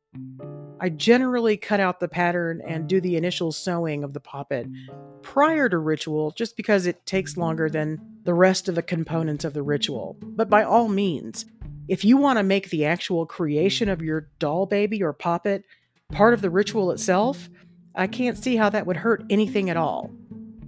I 0.81 0.89
generally 0.89 1.57
cut 1.57 1.79
out 1.79 2.01
the 2.01 2.09
pattern 2.09 2.61
and 2.67 2.89
do 2.89 3.01
the 3.01 3.17
initial 3.17 3.53
sewing 3.53 4.03
of 4.03 4.13
the 4.13 4.19
poppet 4.19 4.67
prior 5.23 5.69
to 5.69 5.79
ritual 5.79 6.33
just 6.33 6.57
because 6.57 6.87
it 6.87 7.07
takes 7.07 7.37
longer 7.37 7.71
than 7.71 8.01
the 8.25 8.35
rest 8.35 8.69
of 8.69 8.75
the 8.75 8.83
components 8.83 9.45
of 9.45 9.55
the 9.55 9.63
ritual. 9.63 10.17
But 10.21 10.51
by 10.51 10.65
all 10.65 10.89
means, 10.89 11.47
if 11.87 12.05
you 12.05 12.17
want 12.17 12.41
to 12.41 12.43
make 12.43 12.71
the 12.71 12.87
actual 12.87 13.25
creation 13.25 13.89
of 13.89 14.03
your 14.03 14.29
doll 14.41 14.67
baby 14.67 15.01
or 15.01 15.13
poppet 15.13 15.63
part 16.11 16.35
of 16.35 16.41
the 16.41 16.51
ritual 16.51 16.91
itself, 16.91 17.49
I 17.95 18.09
can't 18.09 18.37
see 18.37 18.57
how 18.57 18.69
that 18.71 18.85
would 18.85 18.97
hurt 18.97 19.23
anything 19.31 19.71
at 19.71 19.77
all. 19.77 20.11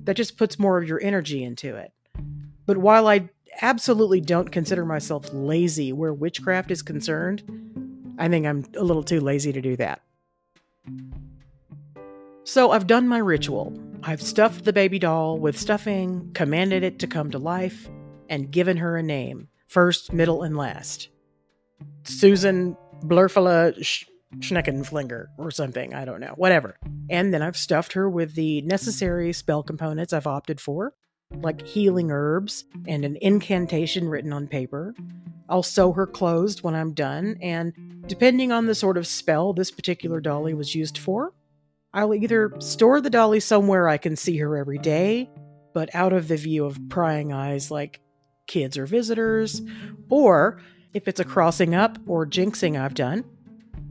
That 0.05 0.15
just 0.15 0.39
puts 0.39 0.57
more 0.57 0.79
of 0.79 0.87
your 0.87 1.03
energy 1.03 1.43
into 1.43 1.75
it. 1.75 1.91
But 2.65 2.77
while 2.77 3.09
I 3.09 3.29
absolutely 3.61 4.21
don't 4.21 4.51
consider 4.51 4.85
myself 4.85 5.29
lazy 5.33 5.93
where 5.93 6.13
witchcraft 6.13 6.71
is 6.71 6.83
concerned, 6.83 7.43
I 8.19 8.29
think 8.29 8.47
I'm 8.47 8.65
a 8.77 8.83
little 8.83 9.03
too 9.03 9.21
lazy 9.21 9.53
to 9.53 9.61
do 9.61 9.77
that. 9.77 10.03
So 12.45 12.73
I've 12.73 12.87
done 12.87 13.09
my 13.09 13.19
ritual. 13.19 13.73
I've 14.03 14.21
stuffed 14.21 14.65
the 14.65 14.73
baby 14.73 14.99
doll 14.99 15.39
with 15.39 15.59
stuffing, 15.59 16.31
commanded 16.35 16.83
it 16.83 16.99
to 16.99 17.07
come 17.07 17.31
to 17.31 17.39
life, 17.39 17.89
and 18.29 18.51
given 18.51 18.77
her 18.77 18.97
a 18.97 19.03
name 19.03 19.49
first, 19.67 20.13
middle, 20.13 20.43
and 20.43 20.57
last. 20.57 21.09
Susan 22.05 22.77
Blurfala 23.01 23.83
Sch- 23.83 24.07
Schneckenflinger 24.39 25.27
or 25.39 25.51
something. 25.51 25.95
I 25.95 26.05
don't 26.05 26.21
know. 26.21 26.35
Whatever. 26.37 26.77
And 27.09 27.33
then 27.33 27.43
I've 27.43 27.57
stuffed 27.57 27.95
her 27.95 28.09
with 28.09 28.35
the 28.35 28.63
necessary 28.63 29.33
spell 29.33 29.63
components 29.63 30.13
I've 30.13 30.27
opted 30.27 30.61
for, 30.61 30.93
like 31.43 31.67
healing 31.67 32.11
herbs 32.11 32.65
and 32.87 33.05
an 33.05 33.17
incantation 33.21 34.09
written 34.09 34.33
on 34.33 34.47
paper, 34.47 34.95
I'll 35.49 35.63
sew 35.63 35.93
her 35.93 36.07
closed 36.07 36.63
when 36.63 36.75
I'm 36.75 36.93
done, 36.93 37.37
and 37.43 37.73
depending 38.07 38.51
on 38.53 38.67
the 38.67 38.75
sort 38.75 38.97
of 38.97 39.07
spell 39.07 39.53
this 39.53 39.71
particular 39.71 40.21
dolly 40.21 40.55
was 40.55 40.75
used 40.75 40.99
for, 40.99 41.33
I'll 41.93 42.15
either 42.15 42.53
store 42.59 43.01
the 43.01 43.11
dolly 43.11 43.41
somewhere 43.41 43.89
I 43.89 43.99
can 43.99 44.17
see 44.17 44.39
her 44.39 44.57
every 44.57 44.79
day, 44.79 45.31
but 45.75 45.95
out 45.95 46.13
of 46.13 46.29
the 46.29 46.37
view 46.37 46.65
of 46.65 46.79
prying 46.89 47.33
eyes 47.33 47.71
like 47.71 48.01
kids 48.47 48.79
or 48.79 48.87
visitors, 48.87 49.63
or 50.09 50.61
if 50.93 51.09
it's 51.09 51.21
a 51.21 51.25
crossing 51.25 51.75
up 51.75 51.99
or 52.07 52.27
jinxing 52.27 52.81
I've 52.81 52.95
done, 52.95 53.25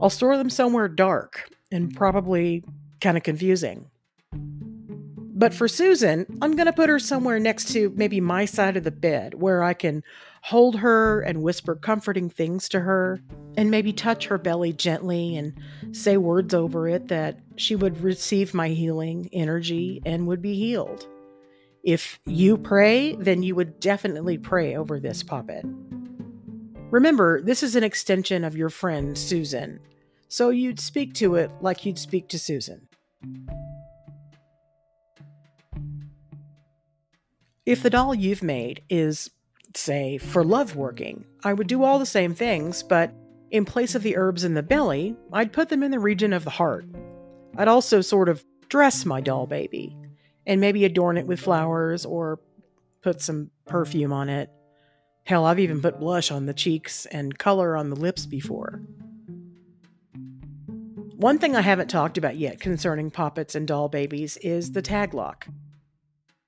I'll 0.00 0.10
store 0.10 0.36
them 0.36 0.50
somewhere 0.50 0.88
dark 0.88 1.48
and 1.70 1.94
probably 1.94 2.64
kind 3.00 3.16
of 3.16 3.22
confusing. 3.22 3.90
But 5.36 5.52
for 5.52 5.66
Susan, 5.66 6.26
I'm 6.40 6.54
going 6.54 6.66
to 6.66 6.72
put 6.72 6.88
her 6.88 7.00
somewhere 7.00 7.40
next 7.40 7.72
to 7.72 7.92
maybe 7.96 8.20
my 8.20 8.44
side 8.44 8.76
of 8.76 8.84
the 8.84 8.92
bed 8.92 9.34
where 9.34 9.64
I 9.64 9.74
can 9.74 10.04
hold 10.42 10.76
her 10.76 11.22
and 11.22 11.42
whisper 11.42 11.74
comforting 11.74 12.30
things 12.30 12.68
to 12.68 12.80
her, 12.80 13.20
and 13.56 13.70
maybe 13.70 13.92
touch 13.92 14.26
her 14.26 14.38
belly 14.38 14.72
gently 14.72 15.36
and 15.36 15.54
say 15.90 16.18
words 16.18 16.54
over 16.54 16.86
it 16.86 17.08
that 17.08 17.40
she 17.56 17.74
would 17.74 18.00
receive 18.00 18.54
my 18.54 18.68
healing 18.68 19.28
energy 19.32 20.00
and 20.06 20.26
would 20.28 20.40
be 20.40 20.54
healed. 20.54 21.08
If 21.82 22.20
you 22.26 22.56
pray, 22.56 23.16
then 23.16 23.42
you 23.42 23.56
would 23.56 23.80
definitely 23.80 24.38
pray 24.38 24.76
over 24.76 25.00
this 25.00 25.22
poppet. 25.22 25.64
Remember, 26.90 27.42
this 27.42 27.62
is 27.62 27.74
an 27.74 27.82
extension 27.82 28.44
of 28.44 28.56
your 28.56 28.70
friend 28.70 29.18
Susan, 29.18 29.80
so 30.28 30.50
you'd 30.50 30.78
speak 30.78 31.14
to 31.14 31.34
it 31.34 31.50
like 31.60 31.84
you'd 31.84 31.98
speak 31.98 32.28
to 32.28 32.38
Susan. 32.38 32.86
If 37.66 37.82
the 37.82 37.90
doll 37.90 38.14
you've 38.14 38.42
made 38.42 38.82
is 38.90 39.30
say, 39.76 40.18
for 40.18 40.44
love 40.44 40.76
working. 40.76 41.24
I 41.42 41.52
would 41.52 41.66
do 41.66 41.82
all 41.82 41.98
the 41.98 42.06
same 42.06 42.34
things, 42.34 42.82
but 42.82 43.12
in 43.50 43.64
place 43.64 43.94
of 43.94 44.02
the 44.02 44.16
herbs 44.16 44.44
in 44.44 44.54
the 44.54 44.62
belly, 44.62 45.16
I'd 45.32 45.52
put 45.52 45.68
them 45.68 45.82
in 45.82 45.90
the 45.90 45.98
region 45.98 46.32
of 46.32 46.44
the 46.44 46.50
heart. 46.50 46.86
I'd 47.56 47.68
also 47.68 48.00
sort 48.00 48.28
of 48.28 48.44
dress 48.68 49.04
my 49.04 49.20
doll 49.20 49.46
baby 49.46 49.96
and 50.46 50.60
maybe 50.60 50.84
adorn 50.84 51.16
it 51.16 51.26
with 51.26 51.40
flowers 51.40 52.04
or 52.04 52.40
put 53.02 53.20
some 53.20 53.50
perfume 53.66 54.12
on 54.12 54.28
it. 54.28 54.50
Hell, 55.24 55.46
I've 55.46 55.60
even 55.60 55.80
put 55.80 56.00
blush 56.00 56.30
on 56.30 56.46
the 56.46 56.54
cheeks 56.54 57.06
and 57.06 57.38
color 57.38 57.76
on 57.76 57.90
the 57.90 57.96
lips 57.96 58.26
before. 58.26 58.82
One 61.16 61.38
thing 61.38 61.56
I 61.56 61.62
haven't 61.62 61.88
talked 61.88 62.18
about 62.18 62.36
yet 62.36 62.60
concerning 62.60 63.10
poppets 63.10 63.54
and 63.54 63.66
doll 63.66 63.88
babies 63.88 64.36
is 64.38 64.72
the 64.72 64.82
tag 64.82 65.14
lock. 65.14 65.46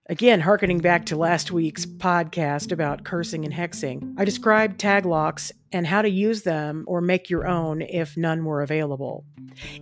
Again, 0.08 0.40
harkening 0.40 0.78
back 0.78 1.06
to 1.06 1.16
last 1.16 1.50
week's 1.50 1.84
podcast 1.84 2.70
about 2.70 3.02
cursing 3.02 3.44
and 3.44 3.52
hexing, 3.52 4.14
I 4.16 4.24
described 4.24 4.78
tag 4.78 5.04
locks 5.04 5.50
and 5.72 5.84
how 5.84 6.00
to 6.00 6.08
use 6.08 6.42
them 6.42 6.84
or 6.86 7.00
make 7.00 7.28
your 7.28 7.44
own 7.44 7.82
if 7.82 8.16
none 8.16 8.44
were 8.44 8.62
available. 8.62 9.24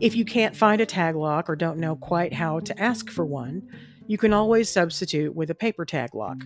If 0.00 0.16
you 0.16 0.24
can't 0.24 0.56
find 0.56 0.80
a 0.80 0.86
tag 0.86 1.14
lock 1.14 1.50
or 1.50 1.56
don't 1.56 1.78
know 1.78 1.96
quite 1.96 2.32
how 2.32 2.60
to 2.60 2.80
ask 2.80 3.10
for 3.10 3.26
one, 3.26 3.68
you 4.06 4.16
can 4.16 4.32
always 4.32 4.70
substitute 4.70 5.34
with 5.34 5.50
a 5.50 5.54
paper 5.54 5.84
tag 5.84 6.14
lock. 6.14 6.42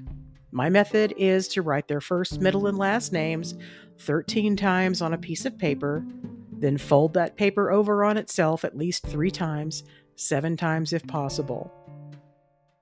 My 0.51 0.69
method 0.69 1.15
is 1.17 1.47
to 1.49 1.63
write 1.63 1.87
their 1.87 2.01
first, 2.01 2.41
middle, 2.41 2.67
and 2.67 2.77
last 2.77 3.13
names 3.13 3.55
13 3.99 4.57
times 4.57 5.01
on 5.01 5.15
a 5.15 5.19
piece 5.19 5.45
of 5.45 5.57
paper, 5.57 6.05
then 6.51 6.79
fold 6.79 7.15
that 7.15 7.37
paper 7.37 7.71
over 7.71 8.03
on 8.05 8.17
itself 8.17 8.65
at 8.65 8.77
least 8.77 9.07
three 9.07 9.31
times, 9.31 9.85
seven 10.17 10.57
times 10.57 10.93
if 10.93 11.07
possible. 11.07 11.78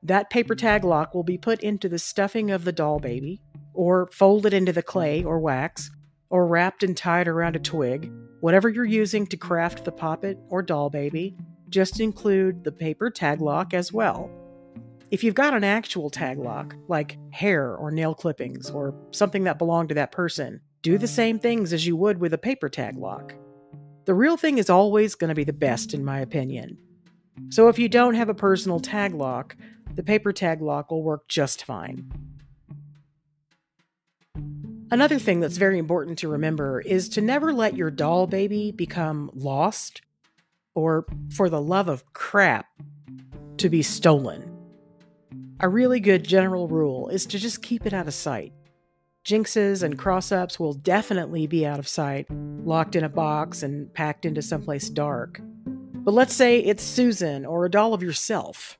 That 0.02 0.30
paper 0.30 0.54
tag 0.54 0.84
lock 0.84 1.14
will 1.14 1.24
be 1.24 1.38
put 1.38 1.60
into 1.60 1.88
the 1.88 1.98
stuffing 1.98 2.50
of 2.50 2.64
the 2.64 2.72
doll 2.72 3.00
baby, 3.00 3.40
or 3.74 4.08
folded 4.12 4.54
into 4.54 4.72
the 4.72 4.82
clay 4.82 5.24
or 5.24 5.38
wax, 5.38 5.90
or 6.30 6.46
wrapped 6.46 6.82
and 6.82 6.96
tied 6.96 7.28
around 7.28 7.56
a 7.56 7.60
twig. 7.60 8.12
Whatever 8.40 8.68
you're 8.68 8.84
using 8.84 9.26
to 9.26 9.36
craft 9.36 9.84
the 9.84 9.92
poppet 9.92 10.38
or 10.48 10.62
doll 10.62 10.90
baby, 10.90 11.36
just 11.68 12.00
include 12.00 12.64
the 12.64 12.72
paper 12.72 13.10
tag 13.10 13.40
lock 13.40 13.74
as 13.74 13.92
well. 13.92 14.30
If 15.10 15.22
you've 15.22 15.34
got 15.34 15.54
an 15.54 15.64
actual 15.64 16.10
tag 16.10 16.38
lock, 16.38 16.74
like 16.88 17.16
hair 17.30 17.76
or 17.76 17.90
nail 17.90 18.14
clippings 18.14 18.70
or 18.70 18.94
something 19.12 19.44
that 19.44 19.58
belonged 19.58 19.88
to 19.90 19.94
that 19.96 20.12
person, 20.12 20.60
do 20.82 20.98
the 20.98 21.08
same 21.08 21.38
things 21.38 21.72
as 21.72 21.86
you 21.86 21.96
would 21.96 22.18
with 22.18 22.34
a 22.34 22.38
paper 22.38 22.68
tag 22.68 22.96
lock. 22.96 23.34
The 24.04 24.14
real 24.14 24.36
thing 24.36 24.58
is 24.58 24.70
always 24.70 25.14
going 25.14 25.28
to 25.28 25.34
be 25.34 25.44
the 25.44 25.52
best, 25.52 25.94
in 25.94 26.04
my 26.04 26.20
opinion. 26.20 26.78
So 27.50 27.68
if 27.68 27.78
you 27.78 27.88
don't 27.88 28.14
have 28.14 28.28
a 28.28 28.34
personal 28.34 28.80
tag 28.80 29.14
lock, 29.14 29.56
the 29.96 30.02
paper 30.02 30.32
tag 30.32 30.62
lock 30.62 30.90
will 30.90 31.02
work 31.02 31.26
just 31.26 31.64
fine. 31.64 32.12
Another 34.90 35.18
thing 35.18 35.40
that's 35.40 35.56
very 35.56 35.78
important 35.78 36.18
to 36.18 36.28
remember 36.28 36.80
is 36.80 37.08
to 37.08 37.20
never 37.20 37.52
let 37.52 37.76
your 37.76 37.90
doll 37.90 38.28
baby 38.28 38.70
become 38.70 39.30
lost 39.34 40.02
or, 40.74 41.06
for 41.34 41.48
the 41.48 41.60
love 41.60 41.88
of 41.88 42.12
crap, 42.12 42.66
to 43.56 43.68
be 43.68 43.82
stolen. 43.82 44.52
A 45.58 45.68
really 45.68 45.98
good 45.98 46.22
general 46.22 46.68
rule 46.68 47.08
is 47.08 47.24
to 47.26 47.38
just 47.38 47.62
keep 47.62 47.86
it 47.86 47.94
out 47.94 48.06
of 48.06 48.14
sight. 48.14 48.52
Jinxes 49.24 49.82
and 49.82 49.98
cross 49.98 50.30
ups 50.30 50.60
will 50.60 50.74
definitely 50.74 51.46
be 51.48 51.66
out 51.66 51.80
of 51.80 51.88
sight, 51.88 52.26
locked 52.30 52.94
in 52.94 53.02
a 53.02 53.08
box 53.08 53.62
and 53.62 53.92
packed 53.92 54.24
into 54.24 54.42
someplace 54.42 54.88
dark. 54.90 55.40
But 55.64 56.14
let's 56.14 56.34
say 56.34 56.60
it's 56.60 56.84
Susan 56.84 57.44
or 57.44 57.64
a 57.64 57.70
doll 57.70 57.92
of 57.92 58.02
yourself. 58.02 58.78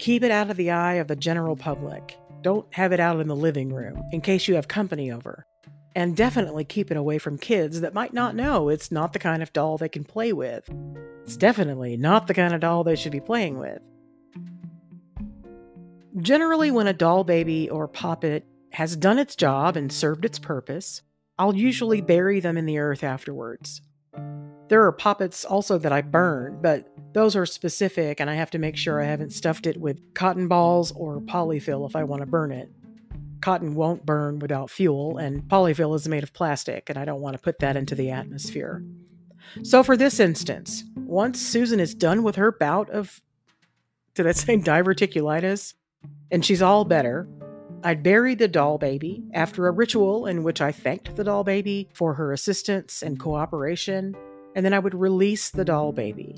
Keep 0.00 0.22
it 0.22 0.30
out 0.30 0.48
of 0.48 0.56
the 0.56 0.70
eye 0.70 0.94
of 0.94 1.08
the 1.08 1.14
general 1.14 1.54
public. 1.56 2.18
Don't 2.40 2.66
have 2.72 2.90
it 2.92 3.00
out 3.00 3.20
in 3.20 3.28
the 3.28 3.36
living 3.36 3.70
room 3.70 4.02
in 4.12 4.22
case 4.22 4.48
you 4.48 4.54
have 4.54 4.66
company 4.66 5.12
over. 5.12 5.44
And 5.94 6.16
definitely 6.16 6.64
keep 6.64 6.90
it 6.90 6.96
away 6.96 7.18
from 7.18 7.36
kids 7.36 7.82
that 7.82 7.92
might 7.92 8.14
not 8.14 8.34
know 8.34 8.70
it's 8.70 8.90
not 8.90 9.12
the 9.12 9.18
kind 9.18 9.42
of 9.42 9.52
doll 9.52 9.76
they 9.76 9.90
can 9.90 10.04
play 10.04 10.32
with. 10.32 10.70
It's 11.24 11.36
definitely 11.36 11.98
not 11.98 12.28
the 12.28 12.32
kind 12.32 12.54
of 12.54 12.60
doll 12.60 12.82
they 12.82 12.96
should 12.96 13.12
be 13.12 13.20
playing 13.20 13.58
with. 13.58 13.82
Generally, 16.16 16.70
when 16.70 16.86
a 16.86 16.94
doll 16.94 17.22
baby 17.22 17.68
or 17.68 17.86
poppet 17.86 18.46
has 18.70 18.96
done 18.96 19.18
its 19.18 19.36
job 19.36 19.76
and 19.76 19.92
served 19.92 20.24
its 20.24 20.38
purpose, 20.38 21.02
I'll 21.38 21.54
usually 21.54 22.00
bury 22.00 22.40
them 22.40 22.56
in 22.56 22.64
the 22.64 22.78
earth 22.78 23.04
afterwards. 23.04 23.82
There 24.68 24.84
are 24.84 24.92
poppets 24.92 25.44
also 25.44 25.78
that 25.78 25.92
I 25.92 26.00
burn, 26.00 26.58
but 26.62 26.86
those 27.12 27.34
are 27.34 27.44
specific 27.44 28.20
and 28.20 28.30
I 28.30 28.34
have 28.34 28.50
to 28.50 28.58
make 28.58 28.76
sure 28.76 29.02
I 29.02 29.06
haven't 29.06 29.32
stuffed 29.32 29.66
it 29.66 29.76
with 29.76 30.14
cotton 30.14 30.46
balls 30.46 30.92
or 30.92 31.20
polyfill 31.20 31.88
if 31.88 31.96
I 31.96 32.04
want 32.04 32.20
to 32.20 32.26
burn 32.26 32.52
it. 32.52 32.70
Cotton 33.40 33.74
won't 33.74 34.06
burn 34.06 34.38
without 34.38 34.70
fuel, 34.70 35.16
and 35.16 35.42
polyfill 35.44 35.96
is 35.96 36.06
made 36.06 36.22
of 36.22 36.32
plastic, 36.32 36.90
and 36.90 36.98
I 36.98 37.04
don't 37.04 37.22
want 37.22 37.36
to 37.36 37.42
put 37.42 37.58
that 37.60 37.76
into 37.76 37.94
the 37.94 38.10
atmosphere. 38.10 38.84
So, 39.62 39.82
for 39.82 39.96
this 39.96 40.20
instance, 40.20 40.84
once 40.94 41.40
Susan 41.40 41.80
is 41.80 41.94
done 41.94 42.22
with 42.22 42.36
her 42.36 42.52
bout 42.52 42.90
of, 42.90 43.20
did 44.14 44.26
I 44.26 44.32
say 44.32 44.56
diverticulitis? 44.58 45.74
And 46.30 46.44
she's 46.44 46.62
all 46.62 46.84
better, 46.84 47.28
I'd 47.82 48.02
bury 48.02 48.34
the 48.34 48.48
doll 48.48 48.76
baby 48.76 49.24
after 49.32 49.66
a 49.66 49.70
ritual 49.70 50.26
in 50.26 50.42
which 50.42 50.60
I 50.60 50.70
thanked 50.70 51.16
the 51.16 51.24
doll 51.24 51.44
baby 51.44 51.88
for 51.94 52.12
her 52.14 52.32
assistance 52.32 53.02
and 53.02 53.18
cooperation, 53.18 54.14
and 54.54 54.66
then 54.66 54.74
I 54.74 54.78
would 54.78 54.94
release 54.94 55.50
the 55.50 55.64
doll 55.64 55.92
baby. 55.92 56.36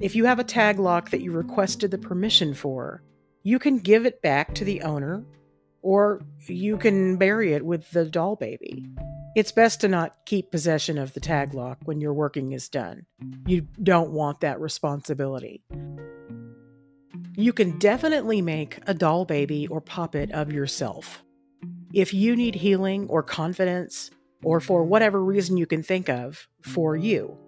If 0.00 0.16
you 0.16 0.24
have 0.24 0.40
a 0.40 0.44
tag 0.44 0.80
lock 0.80 1.10
that 1.10 1.22
you 1.22 1.30
requested 1.30 1.92
the 1.92 1.98
permission 1.98 2.52
for, 2.54 3.04
you 3.44 3.60
can 3.60 3.78
give 3.78 4.04
it 4.04 4.22
back 4.22 4.54
to 4.56 4.64
the 4.64 4.82
owner 4.82 5.24
or 5.82 6.22
you 6.46 6.76
can 6.76 7.16
bury 7.16 7.52
it 7.52 7.64
with 7.64 7.88
the 7.90 8.04
doll 8.04 8.34
baby. 8.34 8.84
It's 9.36 9.52
best 9.52 9.80
to 9.80 9.88
not 9.88 10.26
keep 10.26 10.50
possession 10.50 10.98
of 10.98 11.14
the 11.14 11.20
tag 11.20 11.54
lock 11.54 11.78
when 11.84 12.00
your 12.00 12.12
working 12.12 12.52
is 12.52 12.68
done. 12.68 13.06
You 13.46 13.68
don't 13.82 14.10
want 14.10 14.40
that 14.40 14.60
responsibility. 14.60 15.62
You 17.34 17.54
can 17.54 17.78
definitely 17.78 18.42
make 18.42 18.78
a 18.86 18.92
doll 18.92 19.24
baby 19.24 19.66
or 19.66 19.80
poppet 19.80 20.30
of 20.32 20.52
yourself. 20.52 21.22
If 21.94 22.12
you 22.12 22.36
need 22.36 22.54
healing 22.54 23.08
or 23.08 23.22
confidence, 23.22 24.10
or 24.44 24.60
for 24.60 24.84
whatever 24.84 25.24
reason 25.24 25.56
you 25.56 25.66
can 25.66 25.82
think 25.82 26.10
of 26.10 26.46
for 26.60 26.94
you, 26.94 27.38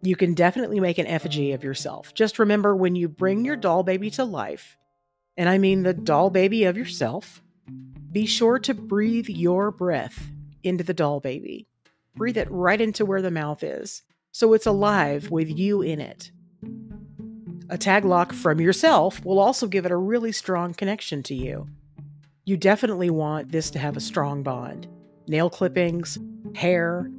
you 0.00 0.16
can 0.16 0.32
definitely 0.32 0.80
make 0.80 0.96
an 0.96 1.06
effigy 1.06 1.52
of 1.52 1.64
yourself. 1.64 2.14
Just 2.14 2.38
remember 2.38 2.74
when 2.74 2.94
you 2.94 3.08
bring 3.08 3.44
your 3.44 3.56
doll 3.56 3.82
baby 3.82 4.08
to 4.10 4.24
life, 4.24 4.78
and 5.36 5.48
I 5.48 5.58
mean 5.58 5.82
the 5.82 5.92
doll 5.92 6.30
baby 6.30 6.64
of 6.64 6.78
yourself, 6.78 7.42
be 8.12 8.24
sure 8.24 8.58
to 8.60 8.72
breathe 8.72 9.28
your 9.28 9.70
breath 9.70 10.30
into 10.62 10.84
the 10.84 10.94
doll 10.94 11.20
baby. 11.20 11.66
Breathe 12.14 12.38
it 12.38 12.50
right 12.50 12.80
into 12.80 13.04
where 13.04 13.20
the 13.20 13.30
mouth 13.30 13.62
is, 13.62 14.02
so 14.32 14.54
it's 14.54 14.66
alive 14.66 15.30
with 15.30 15.50
you 15.50 15.82
in 15.82 16.00
it. 16.00 16.30
A 17.68 17.76
tag 17.76 18.04
lock 18.04 18.32
from 18.32 18.60
yourself 18.60 19.24
will 19.24 19.40
also 19.40 19.66
give 19.66 19.84
it 19.84 19.90
a 19.90 19.96
really 19.96 20.30
strong 20.30 20.72
connection 20.72 21.24
to 21.24 21.34
you. 21.34 21.66
You 22.44 22.56
definitely 22.56 23.10
want 23.10 23.50
this 23.50 23.70
to 23.70 23.80
have 23.80 23.96
a 23.96 24.00
strong 24.00 24.44
bond. 24.44 24.86
Nail 25.26 25.50
clippings, 25.50 26.16
hair, 26.54 27.10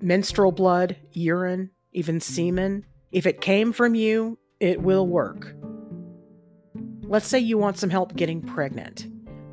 menstrual 0.00 0.52
blood, 0.52 0.96
urine, 1.12 1.70
even 1.92 2.18
semen. 2.18 2.86
If 3.12 3.26
it 3.26 3.42
came 3.42 3.74
from 3.74 3.94
you, 3.94 4.38
it 4.58 4.80
will 4.80 5.06
work. 5.06 5.54
Let's 7.02 7.26
say 7.26 7.38
you 7.38 7.58
want 7.58 7.76
some 7.76 7.90
help 7.90 8.16
getting 8.16 8.40
pregnant. 8.40 9.06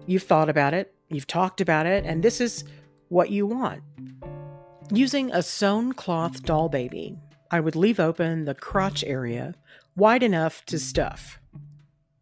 You've 0.06 0.24
thought 0.24 0.48
about 0.48 0.74
it, 0.74 0.96
you've 1.10 1.28
talked 1.28 1.60
about 1.60 1.86
it, 1.86 2.06
and 2.06 2.24
this 2.24 2.40
is 2.40 2.64
what 3.10 3.32
you 3.32 3.46
want. 3.46 3.84
Using 4.94 5.30
a 5.34 5.44
sewn 5.44 5.92
cloth 5.92 6.44
doll 6.44 6.70
baby, 6.70 7.18
I 7.52 7.60
would 7.60 7.76
leave 7.76 8.00
open 8.00 8.46
the 8.46 8.56
crotch 8.56 9.04
area 9.04 9.56
wide 9.96 10.24
enough 10.24 10.66
to 10.66 10.80
stuff. 10.80 11.40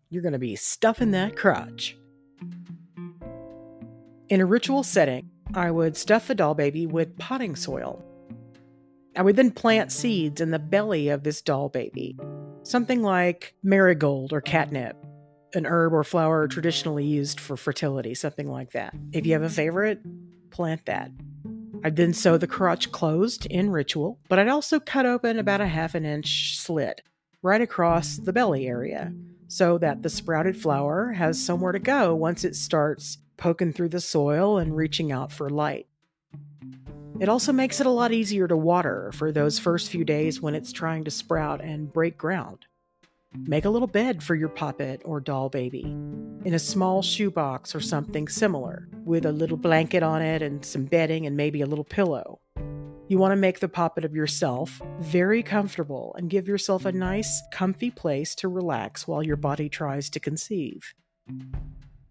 You're 0.09 0.21
going 0.21 0.33
to 0.33 0.39
be 0.39 0.55
stuffing 0.55 1.11
that 1.11 1.35
crotch. 1.35 1.97
In 4.29 4.41
a 4.41 4.45
ritual 4.45 4.83
setting, 4.83 5.29
I 5.53 5.71
would 5.71 5.97
stuff 5.97 6.27
the 6.27 6.35
doll 6.35 6.55
baby 6.55 6.85
with 6.85 7.17
potting 7.17 7.55
soil. 7.55 8.03
I 9.15 9.21
would 9.21 9.35
then 9.35 9.51
plant 9.51 9.91
seeds 9.91 10.41
in 10.41 10.51
the 10.51 10.59
belly 10.59 11.09
of 11.09 11.23
this 11.23 11.41
doll 11.41 11.69
baby, 11.69 12.17
something 12.63 13.01
like 13.01 13.55
marigold 13.63 14.33
or 14.33 14.41
catnip 14.41 14.95
an 15.55 15.65
herb 15.65 15.93
or 15.93 16.03
flower 16.03 16.47
traditionally 16.47 17.05
used 17.05 17.39
for 17.39 17.57
fertility, 17.57 18.13
something 18.13 18.49
like 18.49 18.71
that. 18.71 18.93
If 19.11 19.25
you 19.25 19.33
have 19.33 19.43
a 19.43 19.49
favorite, 19.49 19.99
plant 20.51 20.85
that. 20.85 21.11
I'd 21.83 21.95
then 21.95 22.13
sew 22.13 22.37
the 22.37 22.47
crotch 22.47 22.91
closed 22.91 23.45
in 23.45 23.69
ritual, 23.69 24.19
but 24.27 24.37
I'd 24.37 24.49
also 24.49 24.79
cut 24.79 25.05
open 25.05 25.39
about 25.39 25.61
a 25.61 25.67
half 25.67 25.95
an 25.95 26.05
inch 26.05 26.57
slit 26.57 27.01
right 27.41 27.61
across 27.61 28.17
the 28.17 28.33
belly 28.33 28.67
area 28.67 29.13
so 29.47 29.77
that 29.77 30.03
the 30.03 30.09
sprouted 30.09 30.55
flower 30.55 31.13
has 31.13 31.43
somewhere 31.43 31.71
to 31.71 31.79
go 31.79 32.13
once 32.15 32.43
it 32.43 32.55
starts 32.55 33.17
poking 33.37 33.73
through 33.73 33.89
the 33.89 33.99
soil 33.99 34.57
and 34.57 34.75
reaching 34.75 35.11
out 35.11 35.31
for 35.31 35.49
light. 35.49 35.87
It 37.19 37.27
also 37.27 37.51
makes 37.51 37.81
it 37.81 37.87
a 37.87 37.91
lot 37.91 38.13
easier 38.13 38.47
to 38.47 38.55
water 38.55 39.11
for 39.13 39.31
those 39.31 39.59
first 39.59 39.89
few 39.89 40.05
days 40.05 40.41
when 40.41 40.55
it's 40.55 40.71
trying 40.71 41.03
to 41.03 41.11
sprout 41.11 41.61
and 41.61 41.91
break 41.91 42.17
ground. 42.17 42.65
Make 43.33 43.65
a 43.65 43.69
little 43.69 43.87
bed 43.87 44.23
for 44.23 44.35
your 44.35 44.49
poppet 44.49 45.01
or 45.05 45.19
doll 45.19 45.49
baby 45.49 45.83
in 46.45 46.53
a 46.53 46.59
small 46.59 47.01
shoebox 47.01 47.75
or 47.75 47.79
something 47.79 48.27
similar, 48.27 48.87
with 49.03 49.25
a 49.25 49.31
little 49.31 49.57
blanket 49.57 50.01
on 50.01 50.21
it 50.21 50.41
and 50.41 50.63
some 50.63 50.85
bedding 50.85 51.25
and 51.25 51.35
maybe 51.35 51.61
a 51.61 51.65
little 51.65 51.83
pillow. 51.83 52.39
You 53.09 53.17
want 53.17 53.31
to 53.31 53.37
make 53.37 53.59
the 53.59 53.67
poppet 53.67 54.05
of 54.05 54.13
yourself 54.13 54.79
very 54.99 55.41
comfortable 55.41 56.13
and 56.15 56.29
give 56.29 56.47
yourself 56.47 56.85
a 56.85 56.91
nice, 56.91 57.41
comfy 57.51 57.89
place 57.89 58.35
to 58.35 58.47
relax 58.47 59.07
while 59.07 59.23
your 59.23 59.35
body 59.35 59.67
tries 59.67 60.11
to 60.11 60.19
conceive. 60.19 60.93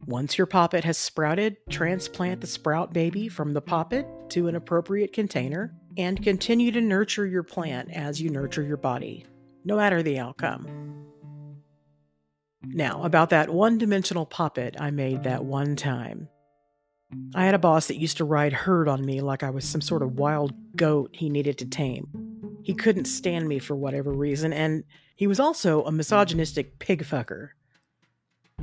Once 0.07 0.37
your 0.37 0.47
poppet 0.49 0.83
has 0.83 0.99
sprouted, 0.99 1.57
transplant 1.71 2.41
the 2.41 2.49
sprout 2.49 2.93
baby 2.93 3.29
from 3.29 3.53
the 3.53 3.61
poppet 3.61 4.09
to 4.31 4.49
an 4.49 4.57
appropriate 4.57 5.13
container 5.13 5.73
and 5.97 6.25
continue 6.25 6.73
to 6.73 6.81
nurture 6.81 7.27
your 7.27 7.45
plant 7.45 7.89
as 7.93 8.21
you 8.21 8.29
nurture 8.29 8.65
your 8.65 8.77
body, 8.77 9.25
no 9.65 9.77
matter 9.77 10.03
the 10.03 10.19
outcome. 10.19 10.67
Now, 12.65 13.05
about 13.05 13.31
that 13.31 13.51
one 13.51 13.79
dimensional 13.79 14.27
poppet 14.27 14.75
I 14.81 14.91
made 14.91 15.23
that 15.23 15.45
one 15.45 15.77
time. 15.77 16.29
I 17.35 17.45
had 17.45 17.55
a 17.55 17.59
boss 17.59 17.87
that 17.87 18.01
used 18.01 18.19
to 18.19 18.25
ride 18.25 18.53
herd 18.53 18.89
on 18.89 19.05
me 19.05 19.21
like 19.21 19.43
I 19.43 19.51
was 19.51 19.65
some 19.65 19.81
sort 19.81 20.03
of 20.03 20.19
wild 20.19 20.53
goat 20.77 21.11
he 21.13 21.31
needed 21.31 21.59
to 21.59 21.67
tame. 21.67 22.07
He 22.63 22.75
couldn't 22.75 23.07
stand 23.07 23.49
me 23.49 23.59
for 23.59 23.75
whatever 23.75 24.13
reason, 24.13 24.53
and 24.53 24.85
he 25.17 25.27
was 25.27 25.41
also 25.41 25.85
a 25.85 25.93
misogynistic 25.93 26.79
pig 26.79 27.03
fucker. 27.03 27.51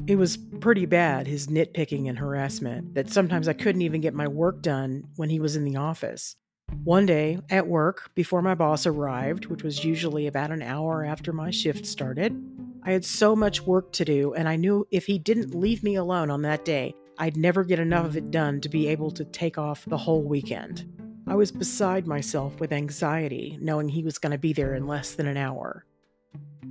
It 0.08 0.18
was 0.18 0.38
pretty 0.38 0.86
bad, 0.86 1.26
his 1.26 1.48
nitpicking 1.48 2.08
and 2.08 2.20
harassment, 2.20 2.94
that 2.94 3.10
sometimes 3.10 3.48
I 3.48 3.54
couldn't 3.54 3.82
even 3.82 4.02
get 4.02 4.14
my 4.14 4.28
work 4.28 4.62
done 4.62 5.06
when 5.16 5.30
he 5.30 5.40
was 5.40 5.56
in 5.56 5.64
the 5.64 5.78
office. 5.78 6.36
One 6.84 7.06
day, 7.06 7.40
at 7.50 7.68
work, 7.68 8.12
before 8.14 8.42
my 8.42 8.56
boss 8.56 8.86
arrived, 8.86 9.46
which 9.48 9.64
was 9.64 9.86
usually 9.86 10.28
about 10.28 10.52
an 10.52 10.62
hour 10.62 11.04
after 11.06 11.32
my 11.32 11.50
shift 11.50 11.86
started, 11.86 12.36
I 12.84 12.92
had 12.92 13.06
so 13.06 13.36
much 13.36 13.62
work 13.62 13.92
to 13.94 14.06
do, 14.06 14.34
and 14.34 14.48
I 14.48 14.56
knew 14.56 14.86
if 14.92 15.06
he 15.06 15.18
didn't 15.18 15.56
leave 15.56 15.82
me 15.82 15.96
alone 15.96 16.30
on 16.30 16.42
that 16.44 16.66
day, 16.66 16.94
I'd 17.18 17.38
never 17.38 17.64
get 17.64 17.80
enough 17.80 18.06
of 18.06 18.18
it 18.18 18.32
done 18.32 18.62
to 18.62 18.70
be 18.70 18.88
able 18.88 19.12
to 19.12 19.26
take 19.26 19.58
off 19.58 19.86
the 19.86 19.98
whole 19.98 20.24
weekend. 20.24 20.92
I 21.28 21.36
was 21.36 21.52
beside 21.52 22.06
myself 22.06 22.60
with 22.60 22.72
anxiety, 22.72 23.58
knowing 23.62 23.90
he 23.90 24.04
was 24.04 24.18
going 24.18 24.32
to 24.32 24.38
be 24.38 24.54
there 24.54 24.76
in 24.76 24.86
less 24.86 25.16
than 25.16 25.28
an 25.28 25.38
hour. 25.38 25.86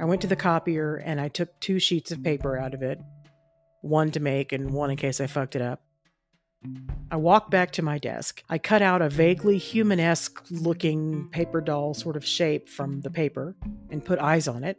I 0.00 0.04
went 0.04 0.20
to 0.22 0.26
the 0.26 0.36
copier 0.36 0.96
and 0.96 1.20
I 1.20 1.28
took 1.28 1.58
two 1.60 1.78
sheets 1.78 2.12
of 2.12 2.22
paper 2.22 2.58
out 2.58 2.74
of 2.74 2.82
it 2.82 3.00
one 3.80 4.10
to 4.10 4.20
make 4.20 4.52
and 4.52 4.70
one 4.70 4.90
in 4.90 4.96
case 4.96 5.20
I 5.20 5.26
fucked 5.26 5.56
it 5.56 5.62
up. 5.62 5.82
I 7.10 7.16
walked 7.16 7.50
back 7.50 7.70
to 7.72 7.82
my 7.82 7.98
desk. 7.98 8.42
I 8.48 8.56
cut 8.56 8.80
out 8.80 9.02
a 9.02 9.10
vaguely 9.10 9.58
humanesque 9.58 10.42
looking 10.50 11.28
paper 11.30 11.60
doll 11.60 11.92
sort 11.92 12.16
of 12.16 12.24
shape 12.24 12.70
from 12.70 13.02
the 13.02 13.10
paper 13.10 13.54
and 13.90 14.02
put 14.02 14.18
eyes 14.18 14.48
on 14.48 14.64
it 14.64 14.78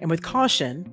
and 0.00 0.10
with 0.10 0.22
caution, 0.22 0.92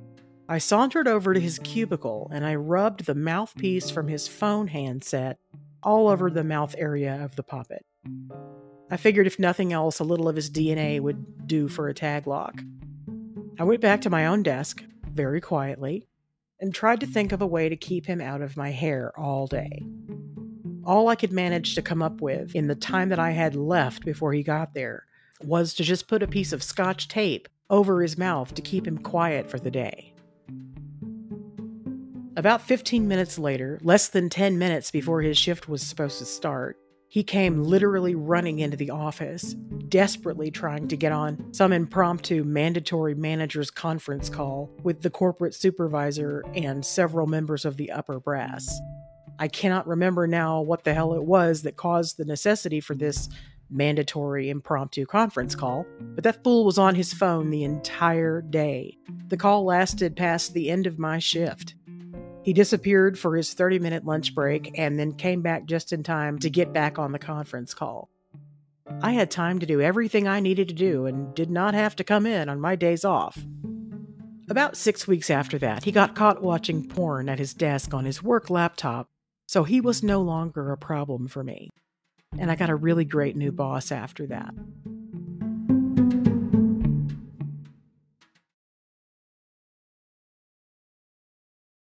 I 0.52 0.58
sauntered 0.58 1.08
over 1.08 1.34
to 1.34 1.40
his 1.40 1.60
cubicle 1.60 2.30
and 2.34 2.46
I 2.46 2.56
rubbed 2.56 3.06
the 3.06 3.16
mouthpiece 3.16 3.90
from 3.90 4.10
his 4.10 4.28
phone 4.28 4.68
handset 4.68 5.40
all 5.82 6.10
over 6.10 6.30
the 6.30 6.44
mouth 6.44 6.76
area 6.78 7.24
of 7.24 7.38
the 7.38 7.42
poppet. 7.42 7.86
I 8.90 8.98
figured 8.98 9.28
if 9.28 9.40
nothing 9.40 9.72
else, 9.72 10.00
a 10.00 10.04
little 10.04 10.28
of 10.28 10.36
his 10.36 10.52
DNA 10.52 11.00
would 11.00 11.48
do 11.48 11.70
for 11.70 11.88
a 11.88 11.94
tag 11.94 12.28
lock. 12.28 12.62
I 13.60 13.64
went 13.64 13.80
back 13.80 14.02
to 14.02 14.10
my 14.10 14.26
own 14.26 14.44
desk, 14.44 14.84
very 15.10 15.40
quietly, 15.40 16.10
and 16.60 16.76
tried 16.76 17.00
to 17.00 17.08
think 17.08 17.32
of 17.32 17.42
a 17.42 17.48
way 17.48 17.70
to 17.70 17.78
keep 17.78 18.06
him 18.06 18.20
out 18.20 18.42
of 18.42 18.58
my 18.58 18.72
hair 18.72 19.18
all 19.18 19.48
day. 19.48 19.86
All 20.84 21.08
I 21.08 21.16
could 21.16 21.32
manage 21.32 21.76
to 21.76 21.82
come 21.82 22.02
up 22.02 22.20
with 22.20 22.54
in 22.56 22.68
the 22.68 22.76
time 22.76 23.08
that 23.08 23.20
I 23.20 23.32
had 23.32 23.56
left 23.56 24.04
before 24.04 24.34
he 24.34 24.44
got 24.44 24.74
there 24.74 25.06
was 25.42 25.74
to 25.76 25.84
just 25.84 26.10
put 26.10 26.22
a 26.22 26.28
piece 26.28 26.52
of 26.52 26.62
scotch 26.62 27.08
tape 27.08 27.48
over 27.70 28.02
his 28.02 28.18
mouth 28.18 28.54
to 28.56 28.62
keep 28.62 28.86
him 28.86 28.98
quiet 28.98 29.50
for 29.50 29.58
the 29.58 29.72
day. 29.72 30.11
About 32.38 32.62
15 32.62 33.10
minutes 33.10 33.38
later, 33.38 33.78
less 33.84 34.08
than 34.08 34.30
10 34.30 34.58
minutes 34.58 34.90
before 34.90 35.22
his 35.22 35.38
shift 35.38 35.68
was 35.68 35.82
supposed 35.82 36.18
to 36.20 36.26
start, 36.26 36.78
he 37.10 37.24
came 37.24 37.66
literally 37.66 38.16
running 38.16 38.60
into 38.60 38.78
the 38.78 38.90
office, 38.90 39.54
desperately 39.90 40.50
trying 40.50 40.88
to 40.88 40.96
get 40.96 41.12
on 41.12 41.54
some 41.54 41.74
impromptu 41.74 42.46
mandatory 42.46 43.16
managers 43.16 43.70
conference 43.70 44.30
call 44.30 44.70
with 44.82 45.02
the 45.02 45.10
corporate 45.10 45.54
supervisor 45.54 46.46
and 46.54 46.86
several 46.86 47.28
members 47.28 47.66
of 47.66 47.76
the 47.76 47.92
upper 47.92 48.18
brass. 48.18 48.80
I 49.38 49.50
cannot 49.50 49.86
remember 49.86 50.26
now 50.26 50.62
what 50.62 50.86
the 50.86 50.94
hell 50.94 51.14
it 51.16 51.26
was 51.26 51.64
that 51.64 51.76
caused 51.76 52.16
the 52.16 52.24
necessity 52.24 52.80
for 52.80 52.96
this 52.96 53.28
mandatory 53.70 54.50
impromptu 54.50 55.06
conference 55.06 55.56
call, 55.56 55.86
but 56.16 56.24
that 56.24 56.44
fool 56.44 56.66
was 56.66 56.78
on 56.78 56.96
his 56.96 57.14
phone 57.14 57.50
the 57.50 57.64
entire 57.64 58.42
day. 58.42 58.98
The 59.28 59.38
call 59.38 59.66
lasted 59.66 60.16
past 60.16 60.54
the 60.54 60.70
end 60.70 60.88
of 60.88 61.00
my 61.00 61.20
shift. 61.20 61.76
He 62.44 62.54
disappeared 62.54 63.20
for 63.20 63.36
his 63.36 63.54
30 63.54 63.80
minute 63.80 64.06
lunch 64.06 64.34
break 64.34 64.72
and 64.78 64.98
then 64.98 65.14
came 65.14 65.42
back 65.42 65.66
just 65.66 65.94
in 65.94 66.04
time 66.04 66.40
to 66.40 66.50
get 66.50 66.74
back 66.74 66.98
on 66.98 67.12
the 67.12 67.20
conference 67.20 67.74
call. 67.74 68.10
I 69.02 69.12
had 69.12 69.32
time 69.32 69.60
to 69.60 69.66
do 69.66 69.80
everything 69.80 70.28
I 70.28 70.40
needed 70.40 70.68
to 70.70 70.74
do 70.74 71.06
and 71.06 71.34
did 71.36 71.50
not 71.50 71.74
have 71.74 71.96
to 71.98 72.04
come 72.04 72.26
in 72.26 72.50
on 72.50 72.60
my 72.60 72.76
days 72.76 73.06
off. 73.06 73.38
About 74.50 74.76
six 74.76 75.08
weeks 75.08 75.30
after 75.30 75.58
that, 75.60 75.86
he 75.86 75.92
got 75.92 76.16
caught 76.16 76.42
watching 76.42 76.88
porn 76.88 77.30
at 77.30 77.40
his 77.40 77.54
desk 77.54 77.94
on 77.94 78.06
his 78.06 78.22
work 78.22 78.50
laptop, 78.50 79.08
so 79.48 79.64
he 79.64 79.80
was 79.80 80.04
no 80.04 80.22
longer 80.22 80.72
a 80.72 80.78
problem 80.78 81.28
for 81.28 81.44
me. 81.44 81.70
And 82.38 82.52
I 82.52 82.56
got 82.56 82.70
a 82.70 82.76
really 82.76 83.06
great 83.06 83.38
new 83.38 83.52
boss 83.52 83.92
after 83.92 84.26
that. 84.28 84.54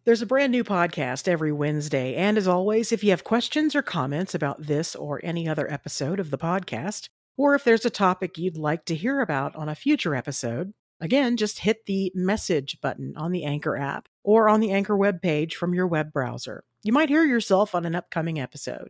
There's 0.08 0.22
a 0.22 0.26
brand 0.26 0.52
new 0.52 0.64
podcast 0.64 1.28
every 1.28 1.52
Wednesday. 1.52 2.14
And 2.14 2.38
as 2.38 2.48
always, 2.48 2.92
if 2.92 3.04
you 3.04 3.10
have 3.10 3.24
questions 3.24 3.76
or 3.76 3.82
comments 3.82 4.34
about 4.34 4.62
this 4.62 4.96
or 4.96 5.20
any 5.22 5.46
other 5.46 5.70
episode 5.70 6.18
of 6.18 6.30
the 6.30 6.38
podcast, 6.38 7.10
or 7.36 7.54
if 7.54 7.62
there's 7.62 7.84
a 7.84 7.90
topic 7.90 8.38
you'd 8.38 8.56
like 8.56 8.86
to 8.86 8.94
hear 8.94 9.20
about 9.20 9.54
on 9.54 9.68
a 9.68 9.74
future 9.74 10.14
episode, 10.14 10.72
again, 10.98 11.36
just 11.36 11.58
hit 11.58 11.84
the 11.84 12.10
message 12.14 12.78
button 12.80 13.12
on 13.18 13.32
the 13.32 13.44
Anchor 13.44 13.76
app 13.76 14.08
or 14.24 14.48
on 14.48 14.60
the 14.60 14.70
Anchor 14.70 14.96
webpage 14.96 15.52
from 15.52 15.74
your 15.74 15.86
web 15.86 16.10
browser. 16.10 16.64
You 16.82 16.94
might 16.94 17.10
hear 17.10 17.26
yourself 17.26 17.74
on 17.74 17.84
an 17.84 17.94
upcoming 17.94 18.40
episode. 18.40 18.88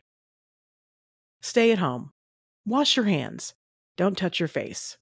Stay 1.43 1.73
at 1.73 1.81
home. 1.81 2.13
Wash 2.65 2.95
your 2.95 3.07
hands. 3.07 3.55
Don't 3.97 4.17
touch 4.17 4.39
your 4.39 4.47
face. 4.47 4.99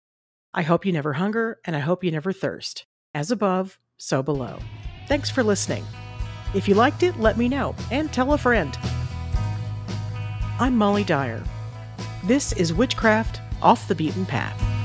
I 0.55 0.63
hope 0.63 0.87
you 0.87 0.95
never 0.95 1.13
hunger 1.13 1.61
and 1.67 1.77
I 1.77 1.81
hope 1.81 2.03
you 2.03 2.11
never 2.11 2.33
thirst. 2.33 2.87
As 3.13 3.31
above, 3.31 3.79
so 3.99 4.23
below. 4.23 4.61
Thanks 5.09 5.29
for 5.29 5.43
listening. 5.43 5.85
If 6.55 6.69
you 6.69 6.75
liked 6.75 7.03
it, 7.03 7.19
let 7.19 7.37
me 7.37 7.49
know 7.49 7.75
and 7.91 8.13
tell 8.13 8.33
a 8.33 8.39
friend. 8.39 8.77
I'm 10.59 10.77
Molly 10.77 11.05
Dyer. 11.05 11.43
This 12.25 12.53
is 12.53 12.73
Witchcraft 12.73 13.41
Off 13.63 13.89
the 13.89 13.95
Beaten 13.95 14.25
Path. 14.25 14.76